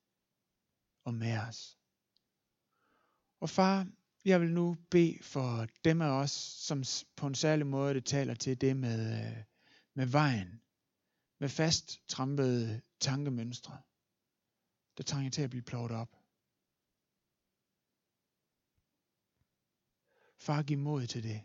og 1.04 1.14
med 1.14 1.38
os. 1.38 1.78
Og 3.40 3.50
far, 3.50 3.86
jeg 4.24 4.40
vil 4.40 4.50
nu 4.50 4.76
bede 4.90 5.18
for 5.22 5.66
dem 5.84 6.00
af 6.00 6.10
os, 6.10 6.30
som 6.66 6.84
på 7.16 7.26
en 7.26 7.34
særlig 7.34 7.66
måde 7.66 7.94
det 7.94 8.04
taler 8.04 8.34
til 8.34 8.60
det 8.60 8.76
med, 8.76 9.26
øh, 9.26 9.44
med 9.94 10.06
vejen, 10.06 10.60
med 11.38 11.48
fast 11.48 12.08
trampede 12.08 12.80
tankemønstre, 13.00 13.78
der 14.96 15.02
trænger 15.02 15.30
til 15.30 15.42
at 15.42 15.50
blive 15.50 15.62
pløjet 15.62 15.90
op. 15.90 16.16
Far, 20.38 20.62
giv 20.62 20.78
mod 20.78 21.06
til 21.06 21.22
det. 21.22 21.42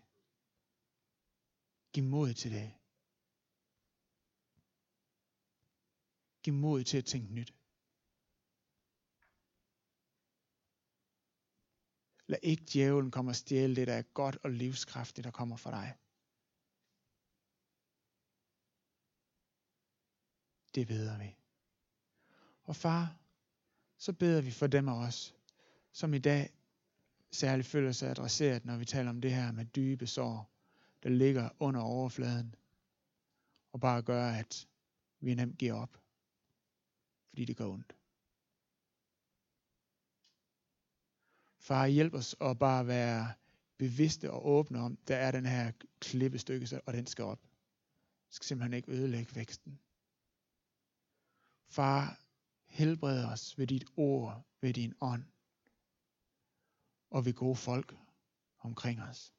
Giv 1.98 2.04
mod 2.04 2.34
til 2.34 2.52
det. 2.52 2.74
Giv 6.44 6.54
mod 6.54 6.84
til 6.84 6.98
at 6.98 7.06
tænke 7.06 7.34
nyt. 7.34 7.54
Lad 12.28 12.40
ikke 12.44 12.66
djævlen 12.74 13.12
komme 13.12 13.32
og 13.32 13.36
stjæle 13.36 13.76
det, 13.76 13.88
der 13.88 13.94
er 13.94 14.02
godt 14.02 14.38
og 14.44 14.52
livskraftigt, 14.52 15.26
der 15.26 15.32
kommer 15.32 15.58
fra 15.58 15.72
dig. 15.72 15.98
Det 20.76 20.88
beder 20.88 21.18
vi. 21.18 21.36
Og 22.64 22.76
far, 22.76 23.20
så 23.98 24.14
beder 24.14 24.42
vi 24.42 24.52
for 24.52 24.68
dem 24.68 24.88
af 24.88 25.08
os, 25.08 25.36
som 25.92 26.14
i 26.14 26.20
dag 26.20 26.54
særligt 27.32 27.68
føler 27.68 27.92
sig 27.92 28.10
adresseret, 28.10 28.66
når 28.66 28.78
vi 28.78 28.86
taler 28.86 29.10
om 29.10 29.22
det 29.22 29.36
her 29.36 29.52
med 29.52 29.66
dybe 29.66 30.08
sår, 30.08 30.57
der 31.04 31.10
ligger 31.10 31.50
under 31.60 31.82
overfladen, 31.82 32.56
og 33.72 33.80
bare 33.80 34.02
gør, 34.02 34.28
at 34.32 34.68
vi 35.20 35.34
nemt 35.34 35.58
giver 35.58 35.74
op, 35.74 36.02
fordi 37.30 37.46
det 37.46 37.58
går 37.58 37.74
ondt. 37.74 37.96
Far, 41.60 41.88
hjælp 41.88 42.14
os 42.14 42.36
at 42.42 42.60
bare 42.60 42.88
være 42.88 43.34
bevidste 43.78 44.32
og 44.32 44.48
åbne 44.48 44.80
om, 44.80 44.98
der 45.08 45.16
er 45.16 45.32
den 45.32 45.46
her 45.46 45.72
klippestykke, 46.00 46.82
og 46.86 46.94
den 46.94 47.08
skal 47.08 47.26
op. 47.26 47.42
Det 48.28 48.36
skal 48.36 48.46
simpelthen 48.46 48.74
ikke 48.74 48.92
ødelægge 48.92 49.36
væksten. 49.36 49.80
Far, 51.70 52.20
helbred 52.66 53.26
os 53.26 53.58
ved 53.58 53.68
dit 53.68 53.86
ord, 53.98 54.46
ved 54.62 54.74
din 54.74 54.94
ånd, 55.02 55.24
og 57.10 57.26
ved 57.26 57.34
gode 57.34 57.56
folk 57.56 57.96
omkring 58.60 59.02
os. 59.02 59.34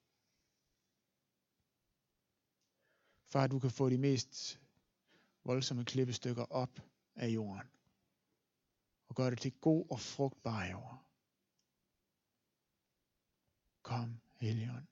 Far, 3.29 3.47
du 3.47 3.59
kan 3.59 3.71
få 3.71 3.89
de 3.89 3.97
mest 3.97 4.59
voldsomme 5.43 5.85
klippestykker 5.85 6.43
op 6.43 6.79
af 7.15 7.27
jorden, 7.27 7.67
og 9.07 9.15
gøre 9.15 9.31
det 9.31 9.39
til 9.39 9.51
god 9.51 9.85
og 9.89 9.99
frugtbar 9.99 10.65
jord. 10.65 11.05
Kom, 13.81 14.19
Helion. 14.35 14.87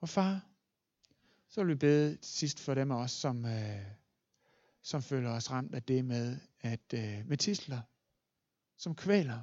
Og 0.00 0.08
far, 0.08 0.46
så 1.48 1.64
vil 1.64 1.74
vi 1.74 1.78
bede 1.78 2.18
sidst 2.22 2.60
for 2.60 2.74
dem 2.74 2.90
af 2.90 2.96
os, 2.96 3.10
som, 3.10 3.44
øh, 3.44 3.86
som 4.82 5.02
føler 5.02 5.30
os 5.30 5.50
ramt 5.50 5.74
af 5.74 5.82
det 5.82 6.04
med, 6.04 6.40
at 6.60 6.94
øh, 6.94 7.26
med 7.26 7.36
tisler, 7.36 7.82
som 8.76 8.94
kvæler, 8.94 9.42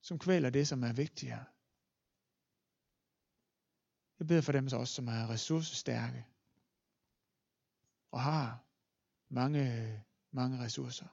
som 0.00 0.18
kvæler 0.18 0.50
det, 0.50 0.68
som 0.68 0.82
er 0.82 0.92
vigtigere. 0.92 1.44
Jeg 4.22 4.26
beder 4.26 4.40
for 4.40 4.52
dem 4.52 4.68
så 4.68 4.76
også, 4.76 4.94
som 4.94 5.08
er 5.08 5.30
ressourcestærke 5.30 6.26
og 8.10 8.20
har 8.20 8.64
mange, 9.28 10.02
mange 10.30 10.58
ressourcer. 10.58 11.06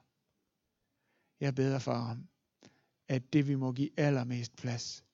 Jeg 1.40 1.54
beder 1.54 1.78
for 1.78 1.94
ham, 1.94 2.28
at 3.08 3.32
det 3.32 3.48
vi 3.48 3.54
må 3.54 3.72
give 3.72 4.00
allermest 4.00 4.56
plads, 4.56 5.04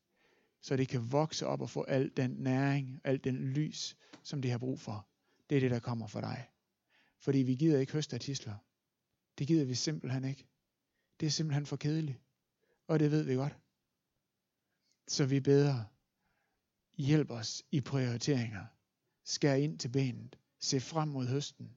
så 0.61 0.77
det 0.77 0.89
kan 0.89 1.13
vokse 1.13 1.47
op 1.47 1.61
og 1.61 1.71
få 1.71 1.83
al 1.83 2.13
den 2.17 2.31
næring, 2.31 3.01
al 3.05 3.25
den 3.25 3.37
lys, 3.37 3.97
som 4.23 4.43
det 4.43 4.51
har 4.51 4.59
brug 4.59 4.81
for. 4.81 5.09
Det 5.51 5.57
er 5.57 5.61
det, 5.61 5.71
der 5.71 5.79
kommer 5.79 6.07
for 6.07 6.21
dig. 6.21 6.49
Fordi 7.19 7.39
vi 7.39 7.55
gider 7.55 7.79
ikke 7.79 7.93
høste 7.93 8.17
af 8.17 8.21
tisler. 8.21 8.57
Det 9.39 9.47
gider 9.47 9.65
vi 9.65 9.75
simpelthen 9.75 10.25
ikke. 10.25 10.47
Det 11.21 11.27
er 11.27 11.31
simpelthen 11.31 11.67
for 11.67 11.77
kedeligt. 11.77 12.21
Og 12.87 12.99
det 12.99 13.11
ved 13.11 13.23
vi 13.23 13.35
godt. 13.35 13.57
Så 15.09 15.27
vi 15.27 15.41
beder, 15.41 15.85
hjælp 16.97 17.31
os 17.31 17.63
i 17.71 17.81
prioriteringer. 17.81 18.67
Skær 19.25 19.55
ind 19.55 19.79
til 19.79 19.89
benet. 19.89 20.37
Se 20.61 20.81
frem 20.81 21.09
mod 21.09 21.27
høsten. 21.27 21.77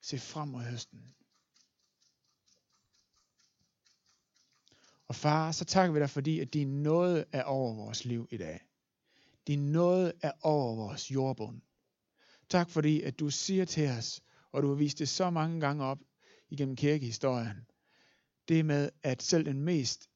Se 0.00 0.18
frem 0.18 0.48
mod 0.48 0.62
høsten. 0.62 1.14
Og 5.08 5.14
far, 5.14 5.52
så 5.52 5.64
takker 5.64 5.92
vi 5.92 6.00
dig, 6.00 6.10
fordi 6.10 6.40
at 6.40 6.54
din 6.54 6.82
nåde 6.82 7.24
er 7.32 7.42
over 7.42 7.74
vores 7.74 8.04
liv 8.04 8.28
i 8.30 8.36
dag. 8.36 8.60
Din 9.46 9.72
nåde 9.72 10.12
er 10.22 10.32
over 10.42 10.76
vores 10.76 11.10
jordbund. 11.10 11.60
Tak 12.48 12.70
fordi, 12.70 13.02
at 13.02 13.18
du 13.18 13.30
siger 13.30 13.64
til 13.64 13.88
os, 13.88 14.22
og 14.52 14.62
du 14.62 14.68
har 14.68 14.74
vist 14.74 14.98
det 14.98 15.08
så 15.08 15.30
mange 15.30 15.60
gange 15.60 15.84
op 15.84 15.98
igennem 16.50 16.76
kirkehistorien, 16.76 17.66
det 18.48 18.66
med, 18.66 18.90
at 19.02 19.22
selv 19.22 19.44
den 19.44 19.62
mest 19.62 20.10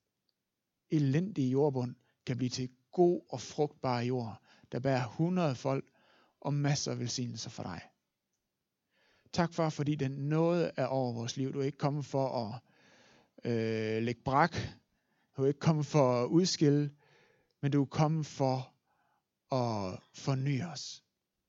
elendige 0.91 1.51
jordbund 1.51 1.95
kan 2.27 2.37
blive 2.37 2.51
til 2.51 2.71
god 2.93 3.21
og 3.29 3.41
frugtbar 3.41 4.01
jord, 4.01 4.43
der 4.73 4.81
bærer 4.81 5.09
100 5.09 5.55
folk 5.55 5.85
og 6.41 6.55
masser 6.55 6.93
af 6.93 6.99
velsignelser 6.99 7.51
for 7.51 7.63
dig. 7.63 7.81
Tak 9.33 9.53
for, 9.53 9.69
fordi 9.69 9.95
den 9.95 10.11
nåde 10.11 10.71
er 10.77 10.87
over 10.87 11.13
vores 11.13 11.37
liv. 11.37 11.53
Du 11.53 11.61
er 11.61 11.65
ikke 11.65 11.79
kommet 11.79 12.05
for 12.05 12.29
at 12.29 12.61
øh, 13.51 14.03
lægge 14.03 14.23
brak. 14.25 14.57
Du 15.37 15.43
er 15.43 15.49
ikke 15.49 15.61
kommet 15.61 15.87
for 15.87 16.23
at 16.23 16.27
udskille, 16.27 16.91
men 17.63 17.73
du 17.73 17.83
er 17.83 17.87
kommet 17.87 18.27
for 18.27 18.75
at 19.55 19.99
forny 20.15 20.63
os 20.63 21.05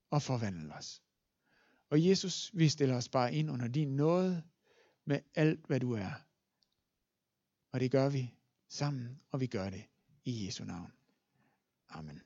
og 0.09 0.21
forvandle 0.21 0.73
os. 0.73 1.01
Og 1.89 2.05
Jesus, 2.05 2.51
vi 2.53 2.69
stiller 2.69 2.95
os 2.95 3.09
bare 3.09 3.33
ind 3.33 3.51
under 3.51 3.67
din 3.67 3.95
nåde 3.95 4.43
med 5.05 5.19
alt, 5.35 5.67
hvad 5.67 5.79
du 5.79 5.93
er. 5.93 6.11
Og 7.71 7.79
det 7.79 7.91
gør 7.91 8.09
vi 8.09 8.33
sammen, 8.69 9.19
og 9.31 9.41
vi 9.41 9.47
gør 9.47 9.69
det 9.69 9.83
i 10.23 10.45
Jesu 10.45 10.63
navn. 10.63 10.91
Amen. 11.95 12.21